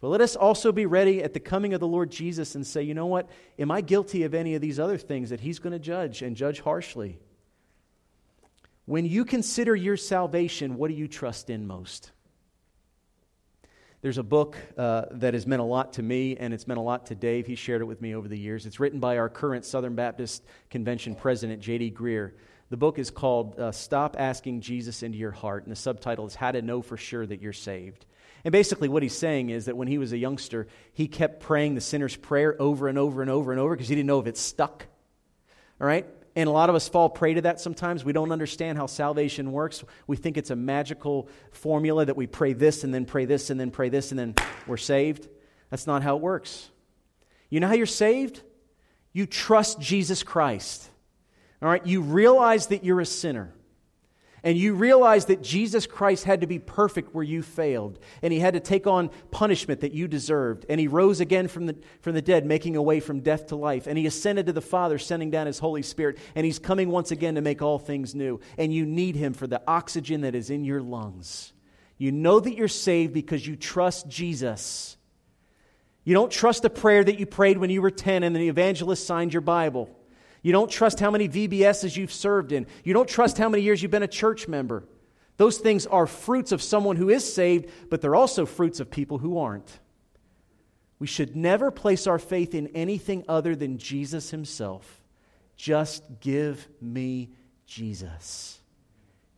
But 0.00 0.08
let 0.08 0.20
us 0.20 0.36
also 0.36 0.72
be 0.72 0.86
ready 0.86 1.22
at 1.22 1.34
the 1.34 1.40
coming 1.40 1.74
of 1.74 1.80
the 1.80 1.86
Lord 1.86 2.10
Jesus 2.10 2.54
and 2.54 2.66
say, 2.66 2.82
you 2.82 2.94
know 2.94 3.06
what? 3.06 3.28
Am 3.58 3.70
I 3.70 3.80
guilty 3.80 4.24
of 4.24 4.34
any 4.34 4.54
of 4.54 4.60
these 4.60 4.78
other 4.78 4.98
things 4.98 5.30
that 5.30 5.40
He's 5.40 5.58
going 5.58 5.72
to 5.72 5.78
judge 5.78 6.22
and 6.22 6.36
judge 6.36 6.60
harshly? 6.60 7.18
When 8.86 9.04
you 9.04 9.24
consider 9.24 9.74
your 9.74 9.96
salvation, 9.96 10.76
what 10.76 10.88
do 10.88 10.94
you 10.94 11.08
trust 11.08 11.50
in 11.50 11.66
most? 11.66 12.12
There's 14.06 14.18
a 14.18 14.22
book 14.22 14.56
uh, 14.78 15.06
that 15.10 15.34
has 15.34 15.48
meant 15.48 15.60
a 15.60 15.64
lot 15.64 15.94
to 15.94 16.02
me, 16.04 16.36
and 16.36 16.54
it's 16.54 16.68
meant 16.68 16.78
a 16.78 16.80
lot 16.80 17.06
to 17.06 17.16
Dave. 17.16 17.44
He 17.44 17.56
shared 17.56 17.80
it 17.80 17.86
with 17.86 18.00
me 18.00 18.14
over 18.14 18.28
the 18.28 18.38
years. 18.38 18.64
It's 18.64 18.78
written 18.78 19.00
by 19.00 19.18
our 19.18 19.28
current 19.28 19.64
Southern 19.64 19.96
Baptist 19.96 20.44
Convention 20.70 21.16
president, 21.16 21.60
J.D. 21.60 21.90
Greear. 21.90 22.30
The 22.70 22.76
book 22.76 23.00
is 23.00 23.10
called 23.10 23.58
uh, 23.58 23.72
Stop 23.72 24.14
Asking 24.16 24.60
Jesus 24.60 25.02
into 25.02 25.18
Your 25.18 25.32
Heart, 25.32 25.64
and 25.64 25.72
the 25.72 25.76
subtitle 25.76 26.24
is 26.24 26.36
How 26.36 26.52
to 26.52 26.62
Know 26.62 26.82
for 26.82 26.96
Sure 26.96 27.26
That 27.26 27.42
You're 27.42 27.52
Saved. 27.52 28.06
And 28.44 28.52
basically, 28.52 28.88
what 28.88 29.02
he's 29.02 29.12
saying 29.12 29.50
is 29.50 29.64
that 29.64 29.76
when 29.76 29.88
he 29.88 29.98
was 29.98 30.12
a 30.12 30.18
youngster, 30.18 30.68
he 30.92 31.08
kept 31.08 31.40
praying 31.40 31.74
the 31.74 31.80
sinner's 31.80 32.14
prayer 32.14 32.54
over 32.62 32.86
and 32.86 32.98
over 32.98 33.22
and 33.22 33.30
over 33.32 33.50
and 33.50 33.60
over 33.60 33.74
because 33.74 33.88
he 33.88 33.96
didn't 33.96 34.06
know 34.06 34.20
if 34.20 34.28
it 34.28 34.36
stuck. 34.36 34.86
All 35.80 35.86
right? 35.88 36.06
And 36.36 36.48
a 36.50 36.52
lot 36.52 36.68
of 36.68 36.76
us 36.76 36.86
fall 36.86 37.08
prey 37.08 37.32
to 37.34 37.40
that 37.40 37.60
sometimes. 37.60 38.04
We 38.04 38.12
don't 38.12 38.30
understand 38.30 38.76
how 38.76 38.86
salvation 38.86 39.52
works. 39.52 39.82
We 40.06 40.18
think 40.18 40.36
it's 40.36 40.50
a 40.50 40.56
magical 40.56 41.28
formula 41.50 42.04
that 42.04 42.16
we 42.16 42.26
pray 42.26 42.52
this 42.52 42.84
and 42.84 42.92
then 42.92 43.06
pray 43.06 43.24
this 43.24 43.48
and 43.48 43.58
then 43.58 43.70
pray 43.70 43.88
this 43.88 44.12
and 44.12 44.18
then 44.18 44.34
we're 44.66 44.76
saved. 44.76 45.28
That's 45.70 45.86
not 45.86 46.02
how 46.02 46.16
it 46.16 46.22
works. 46.22 46.70
You 47.48 47.60
know 47.60 47.68
how 47.68 47.74
you're 47.74 47.86
saved? 47.86 48.42
You 49.14 49.24
trust 49.24 49.80
Jesus 49.80 50.22
Christ. 50.22 50.90
All 51.62 51.70
right? 51.70 51.84
You 51.86 52.02
realize 52.02 52.66
that 52.66 52.84
you're 52.84 53.00
a 53.00 53.06
sinner 53.06 53.54
and 54.42 54.56
you 54.56 54.74
realize 54.74 55.26
that 55.26 55.42
Jesus 55.42 55.86
Christ 55.86 56.24
had 56.24 56.40
to 56.42 56.46
be 56.46 56.58
perfect 56.58 57.14
where 57.14 57.24
you 57.24 57.42
failed, 57.42 57.98
and 58.22 58.32
he 58.32 58.38
had 58.38 58.54
to 58.54 58.60
take 58.60 58.86
on 58.86 59.10
punishment 59.30 59.80
that 59.80 59.92
you 59.92 60.08
deserved, 60.08 60.66
and 60.68 60.78
he 60.78 60.86
rose 60.86 61.20
again 61.20 61.48
from 61.48 61.66
the, 61.66 61.76
from 62.00 62.14
the 62.14 62.22
dead, 62.22 62.46
making 62.46 62.76
a 62.76 62.82
way 62.82 63.00
from 63.00 63.20
death 63.20 63.48
to 63.48 63.56
life, 63.56 63.86
and 63.86 63.98
he 63.98 64.06
ascended 64.06 64.46
to 64.46 64.52
the 64.52 64.60
Father, 64.60 64.98
sending 64.98 65.30
down 65.30 65.46
his 65.46 65.58
Holy 65.58 65.82
Spirit, 65.82 66.18
and 66.34 66.44
he's 66.44 66.58
coming 66.58 66.90
once 66.90 67.10
again 67.10 67.34
to 67.34 67.40
make 67.40 67.62
all 67.62 67.78
things 67.78 68.14
new, 68.14 68.40
and 68.58 68.72
you 68.72 68.86
need 68.86 69.16
him 69.16 69.32
for 69.32 69.46
the 69.46 69.62
oxygen 69.66 70.20
that 70.20 70.34
is 70.34 70.50
in 70.50 70.64
your 70.64 70.82
lungs. 70.82 71.52
You 71.98 72.12
know 72.12 72.38
that 72.38 72.54
you're 72.54 72.68
saved 72.68 73.14
because 73.14 73.46
you 73.46 73.56
trust 73.56 74.08
Jesus. 74.08 74.96
You 76.04 76.14
don't 76.14 76.30
trust 76.30 76.62
the 76.62 76.70
prayer 76.70 77.02
that 77.02 77.18
you 77.18 77.26
prayed 77.26 77.58
when 77.58 77.70
you 77.70 77.82
were 77.82 77.90
10 77.90 78.22
and 78.22 78.36
the 78.36 78.48
evangelist 78.48 79.06
signed 79.06 79.32
your 79.32 79.40
Bible. 79.40 79.95
You 80.46 80.52
don't 80.52 80.70
trust 80.70 81.00
how 81.00 81.10
many 81.10 81.28
VBSs 81.28 81.96
you've 81.96 82.12
served 82.12 82.52
in. 82.52 82.68
You 82.84 82.94
don't 82.94 83.08
trust 83.08 83.36
how 83.36 83.48
many 83.48 83.64
years 83.64 83.82
you've 83.82 83.90
been 83.90 84.04
a 84.04 84.06
church 84.06 84.46
member. 84.46 84.84
Those 85.38 85.58
things 85.58 85.88
are 85.88 86.06
fruits 86.06 86.52
of 86.52 86.62
someone 86.62 86.94
who 86.94 87.08
is 87.08 87.34
saved, 87.34 87.68
but 87.90 88.00
they're 88.00 88.14
also 88.14 88.46
fruits 88.46 88.78
of 88.78 88.88
people 88.88 89.18
who 89.18 89.38
aren't. 89.38 89.80
We 91.00 91.08
should 91.08 91.34
never 91.34 91.72
place 91.72 92.06
our 92.06 92.20
faith 92.20 92.54
in 92.54 92.68
anything 92.76 93.24
other 93.28 93.56
than 93.56 93.78
Jesus 93.78 94.30
himself. 94.30 95.02
Just 95.56 96.04
give 96.20 96.68
me 96.80 97.30
Jesus. 97.66 98.60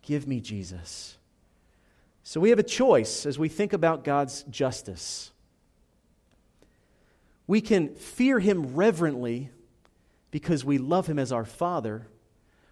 Give 0.02 0.28
me 0.28 0.42
Jesus. 0.42 1.16
So 2.22 2.38
we 2.38 2.50
have 2.50 2.58
a 2.58 2.62
choice 2.62 3.24
as 3.24 3.38
we 3.38 3.48
think 3.48 3.72
about 3.72 4.04
God's 4.04 4.42
justice. 4.50 5.30
We 7.46 7.62
can 7.62 7.94
fear 7.94 8.40
him 8.40 8.74
reverently 8.76 9.48
because 10.30 10.64
we 10.64 10.78
love 10.78 11.06
him 11.06 11.18
as 11.18 11.32
our 11.32 11.44
Father, 11.44 12.06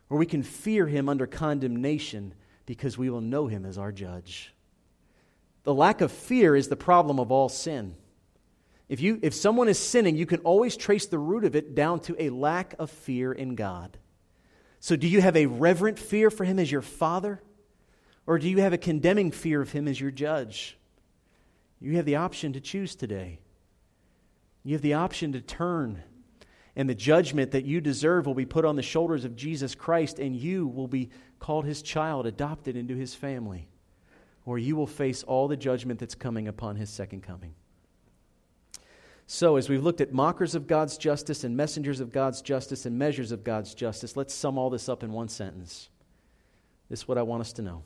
or 0.08 0.18
we 0.18 0.26
can 0.26 0.42
fear 0.42 0.86
him 0.86 1.08
under 1.08 1.26
condemnation 1.26 2.34
because 2.66 2.98
we 2.98 3.10
will 3.10 3.20
know 3.20 3.46
him 3.46 3.64
as 3.64 3.78
our 3.78 3.92
judge. 3.92 4.52
The 5.64 5.74
lack 5.74 6.00
of 6.00 6.12
fear 6.12 6.54
is 6.54 6.68
the 6.68 6.76
problem 6.76 7.18
of 7.18 7.32
all 7.32 7.48
sin. 7.48 7.96
If, 8.88 9.00
you, 9.00 9.18
if 9.22 9.34
someone 9.34 9.68
is 9.68 9.78
sinning, 9.78 10.16
you 10.16 10.26
can 10.26 10.40
always 10.40 10.76
trace 10.76 11.06
the 11.06 11.18
root 11.18 11.44
of 11.44 11.56
it 11.56 11.74
down 11.74 12.00
to 12.00 12.16
a 12.22 12.30
lack 12.30 12.74
of 12.78 12.90
fear 12.90 13.32
in 13.32 13.56
God. 13.56 13.98
So, 14.78 14.94
do 14.94 15.08
you 15.08 15.20
have 15.20 15.36
a 15.36 15.46
reverent 15.46 15.98
fear 15.98 16.30
for 16.30 16.44
him 16.44 16.58
as 16.58 16.70
your 16.70 16.82
father? 16.82 17.42
Or 18.26 18.38
do 18.38 18.48
you 18.48 18.60
have 18.60 18.72
a 18.72 18.78
condemning 18.78 19.32
fear 19.32 19.60
of 19.60 19.72
him 19.72 19.88
as 19.88 20.00
your 20.00 20.10
judge? 20.10 20.76
You 21.80 21.96
have 21.96 22.04
the 22.04 22.16
option 22.16 22.52
to 22.52 22.60
choose 22.60 22.94
today. 22.94 23.40
You 24.62 24.74
have 24.74 24.82
the 24.82 24.94
option 24.94 25.32
to 25.32 25.40
turn 25.40 26.02
and 26.76 26.88
the 26.88 26.94
judgment 26.94 27.52
that 27.52 27.64
you 27.64 27.80
deserve 27.80 28.26
will 28.26 28.34
be 28.34 28.44
put 28.44 28.66
on 28.66 28.76
the 28.76 28.82
shoulders 28.82 29.24
of 29.24 29.34
Jesus 29.34 29.74
Christ, 29.74 30.18
and 30.18 30.36
you 30.36 30.66
will 30.66 30.86
be 30.86 31.08
called 31.38 31.64
his 31.64 31.80
child, 31.80 32.26
adopted 32.26 32.76
into 32.76 32.94
his 32.94 33.14
family. 33.14 33.66
Or 34.44 34.58
you 34.58 34.76
will 34.76 34.86
face 34.86 35.22
all 35.22 35.48
the 35.48 35.56
judgment 35.56 35.98
that's 35.98 36.14
coming 36.14 36.46
upon 36.46 36.76
his 36.76 36.90
second 36.90 37.22
coming. 37.22 37.54
So, 39.26 39.56
as 39.56 39.68
we've 39.68 39.82
looked 39.82 40.00
at 40.00 40.12
mockers 40.12 40.54
of 40.54 40.68
God's 40.68 40.98
justice 40.98 41.42
and 41.42 41.56
messengers 41.56 41.98
of 41.98 42.12
God's 42.12 42.42
justice 42.42 42.86
and 42.86 42.96
measures 42.96 43.32
of 43.32 43.42
God's 43.42 43.74
justice, 43.74 44.16
let's 44.16 44.34
sum 44.34 44.56
all 44.56 44.70
this 44.70 44.88
up 44.88 45.02
in 45.02 45.10
one 45.10 45.28
sentence. 45.28 45.88
This 46.88 47.00
is 47.00 47.08
what 47.08 47.18
I 47.18 47.22
want 47.22 47.40
us 47.40 47.52
to 47.54 47.62
know 47.62 47.82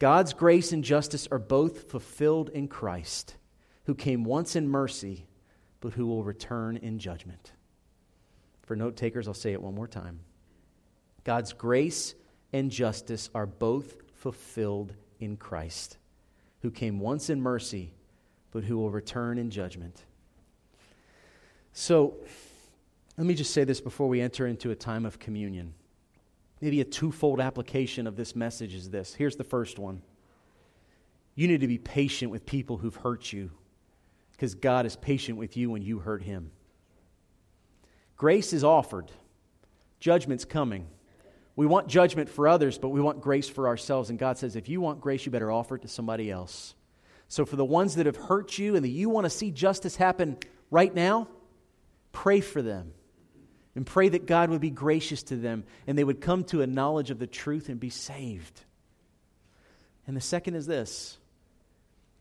God's 0.00 0.32
grace 0.32 0.72
and 0.72 0.82
justice 0.82 1.28
are 1.30 1.38
both 1.38 1.90
fulfilled 1.90 2.48
in 2.48 2.66
Christ, 2.66 3.36
who 3.84 3.94
came 3.94 4.24
once 4.24 4.56
in 4.56 4.68
mercy, 4.68 5.26
but 5.80 5.92
who 5.92 6.06
will 6.06 6.24
return 6.24 6.78
in 6.78 6.98
judgment. 6.98 7.52
For 8.64 8.76
note 8.76 8.96
takers, 8.96 9.28
I'll 9.28 9.34
say 9.34 9.52
it 9.52 9.62
one 9.62 9.74
more 9.74 9.88
time. 9.88 10.20
God's 11.22 11.52
grace 11.52 12.14
and 12.52 12.70
justice 12.70 13.30
are 13.34 13.46
both 13.46 13.96
fulfilled 14.14 14.94
in 15.20 15.36
Christ, 15.36 15.98
who 16.62 16.70
came 16.70 17.00
once 17.00 17.30
in 17.30 17.40
mercy, 17.40 17.92
but 18.50 18.64
who 18.64 18.78
will 18.78 18.90
return 18.90 19.38
in 19.38 19.50
judgment. 19.50 20.04
So, 21.72 22.14
let 23.16 23.26
me 23.26 23.34
just 23.34 23.52
say 23.52 23.64
this 23.64 23.80
before 23.80 24.08
we 24.08 24.20
enter 24.20 24.46
into 24.46 24.70
a 24.70 24.74
time 24.74 25.06
of 25.06 25.18
communion. 25.18 25.74
Maybe 26.60 26.80
a 26.80 26.84
twofold 26.84 27.40
application 27.40 28.06
of 28.06 28.16
this 28.16 28.34
message 28.34 28.74
is 28.74 28.90
this. 28.90 29.14
Here's 29.14 29.36
the 29.36 29.44
first 29.44 29.78
one 29.78 30.02
you 31.34 31.48
need 31.48 31.60
to 31.60 31.66
be 31.66 31.78
patient 31.78 32.30
with 32.30 32.46
people 32.46 32.78
who've 32.78 32.94
hurt 32.94 33.32
you 33.32 33.50
because 34.32 34.54
God 34.54 34.86
is 34.86 34.96
patient 34.96 35.36
with 35.36 35.56
you 35.56 35.70
when 35.70 35.82
you 35.82 35.98
hurt 35.98 36.22
him. 36.22 36.50
Grace 38.16 38.52
is 38.52 38.64
offered, 38.64 39.10
judgment's 40.00 40.44
coming. 40.44 40.86
We 41.56 41.66
want 41.66 41.86
judgment 41.86 42.28
for 42.28 42.48
others, 42.48 42.78
but 42.78 42.88
we 42.88 43.00
want 43.00 43.20
grace 43.20 43.48
for 43.48 43.68
ourselves. 43.68 44.10
And 44.10 44.18
God 44.18 44.38
says, 44.38 44.56
if 44.56 44.68
you 44.68 44.80
want 44.80 45.00
grace, 45.00 45.24
you 45.24 45.30
better 45.30 45.52
offer 45.52 45.76
it 45.76 45.82
to 45.82 45.88
somebody 45.88 46.28
else. 46.28 46.74
So, 47.28 47.44
for 47.44 47.56
the 47.56 47.64
ones 47.64 47.94
that 47.94 48.06
have 48.06 48.16
hurt 48.16 48.58
you 48.58 48.74
and 48.76 48.84
that 48.84 48.90
you 48.90 49.08
want 49.08 49.24
to 49.24 49.30
see 49.30 49.50
justice 49.50 49.96
happen 49.96 50.36
right 50.70 50.92
now, 50.92 51.28
pray 52.12 52.40
for 52.40 52.60
them. 52.60 52.92
And 53.76 53.84
pray 53.84 54.08
that 54.08 54.26
God 54.26 54.50
would 54.50 54.60
be 54.60 54.70
gracious 54.70 55.24
to 55.24 55.36
them 55.36 55.64
and 55.86 55.98
they 55.98 56.04
would 56.04 56.20
come 56.20 56.44
to 56.44 56.62
a 56.62 56.66
knowledge 56.66 57.10
of 57.10 57.18
the 57.18 57.26
truth 57.26 57.68
and 57.68 57.80
be 57.80 57.90
saved. 57.90 58.60
And 60.06 60.16
the 60.16 60.20
second 60.20 60.54
is 60.54 60.66
this 60.66 61.18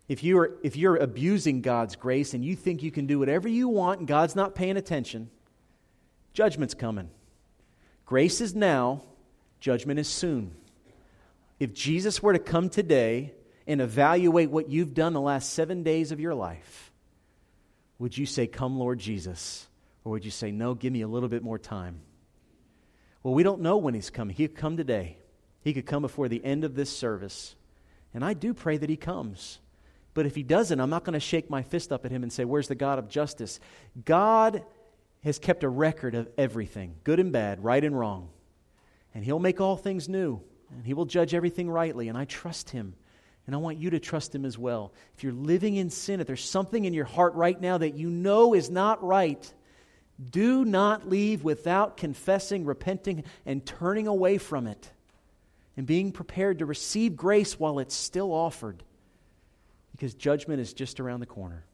if 0.07 0.23
you're, 0.23 0.51
if 0.63 0.75
you're 0.75 0.97
abusing 0.97 1.61
God's 1.61 1.95
grace 1.95 2.33
and 2.33 2.43
you 2.43 2.55
think 2.55 2.81
you 2.81 2.91
can 2.91 3.05
do 3.05 3.19
whatever 3.19 3.47
you 3.47 3.67
want 3.67 3.99
and 3.99 4.07
God's 4.07 4.35
not 4.35 4.55
paying 4.55 4.77
attention, 4.77 5.29
Judgment's 6.33 6.73
coming. 6.73 7.09
Grace 8.05 8.41
is 8.41 8.53
now, 8.55 9.01
judgment 9.59 9.99
is 9.99 10.07
soon. 10.07 10.53
If 11.59 11.73
Jesus 11.73 12.21
were 12.21 12.33
to 12.33 12.39
come 12.39 12.69
today 12.69 13.33
and 13.65 13.79
evaluate 13.79 14.49
what 14.49 14.69
you've 14.69 14.93
done 14.93 15.13
the 15.13 15.21
last 15.21 15.53
seven 15.53 15.83
days 15.83 16.11
of 16.11 16.19
your 16.19 16.33
life, 16.33 16.91
would 17.99 18.17
you 18.17 18.25
say, 18.25 18.47
Come, 18.47 18.77
Lord 18.77 18.99
Jesus? 18.99 19.67
Or 20.03 20.11
would 20.13 20.25
you 20.25 20.31
say, 20.31 20.51
No, 20.51 20.73
give 20.73 20.91
me 20.91 21.01
a 21.01 21.07
little 21.07 21.29
bit 21.29 21.43
more 21.43 21.59
time? 21.59 22.01
Well, 23.21 23.33
we 23.33 23.43
don't 23.43 23.61
know 23.61 23.77
when 23.77 23.93
he's 23.93 24.09
coming. 24.09 24.35
He 24.35 24.47
could 24.47 24.57
come 24.57 24.75
today, 24.75 25.17
he 25.61 25.73
could 25.73 25.85
come 25.85 26.01
before 26.01 26.27
the 26.27 26.43
end 26.43 26.63
of 26.63 26.75
this 26.75 26.89
service. 26.89 27.55
And 28.13 28.23
I 28.23 28.33
do 28.33 28.53
pray 28.53 28.77
that 28.77 28.89
he 28.89 28.97
comes. 28.97 29.59
But 30.13 30.27
if 30.27 30.35
he 30.35 30.43
doesn't, 30.43 30.79
I'm 30.79 30.91
not 30.91 31.03
going 31.03 31.13
to 31.13 31.19
shake 31.19 31.49
my 31.49 31.63
fist 31.63 31.91
up 31.91 32.05
at 32.05 32.11
him 32.11 32.21
and 32.21 32.31
say, 32.31 32.45
Where's 32.45 32.67
the 32.67 32.75
God 32.75 32.99
of 32.99 33.07
justice? 33.07 33.59
God 34.03 34.63
has 35.23 35.39
kept 35.39 35.63
a 35.63 35.69
record 35.69 36.15
of 36.15 36.27
everything, 36.37 36.95
good 37.03 37.19
and 37.19 37.31
bad, 37.31 37.63
right 37.63 37.83
and 37.83 37.97
wrong. 37.97 38.29
And 39.13 39.23
He'll 39.23 39.39
make 39.39 39.61
all 39.61 39.77
things 39.77 40.09
new, 40.09 40.41
and 40.75 40.85
He 40.85 40.93
will 40.93 41.05
judge 41.05 41.33
everything 41.33 41.69
rightly. 41.69 42.09
And 42.09 42.17
I 42.17 42.25
trust 42.25 42.71
Him. 42.71 42.95
And 43.45 43.53
I 43.53 43.59
want 43.59 43.77
you 43.77 43.89
to 43.89 43.99
trust 43.99 44.33
Him 44.33 44.45
as 44.45 44.57
well. 44.57 44.93
If 45.17 45.23
you're 45.23 45.33
living 45.33 45.75
in 45.75 45.89
sin, 45.89 46.21
if 46.21 46.27
there's 46.27 46.43
something 46.43 46.85
in 46.85 46.93
your 46.93 47.05
heart 47.05 47.33
right 47.35 47.59
now 47.59 47.77
that 47.77 47.95
you 47.95 48.09
know 48.09 48.53
is 48.53 48.69
not 48.69 49.03
right, 49.03 49.53
Do 50.29 50.63
not 50.63 51.09
leave 51.09 51.43
without 51.43 51.97
confessing, 51.97 52.65
repenting, 52.65 53.23
and 53.45 53.65
turning 53.65 54.07
away 54.07 54.37
from 54.37 54.67
it, 54.67 54.91
and 55.75 55.87
being 55.87 56.11
prepared 56.11 56.59
to 56.59 56.65
receive 56.65 57.15
grace 57.15 57.59
while 57.59 57.79
it's 57.79 57.95
still 57.95 58.31
offered, 58.31 58.83
because 59.91 60.13
judgment 60.13 60.59
is 60.59 60.73
just 60.73 60.99
around 60.99 61.19
the 61.19 61.25
corner. 61.25 61.65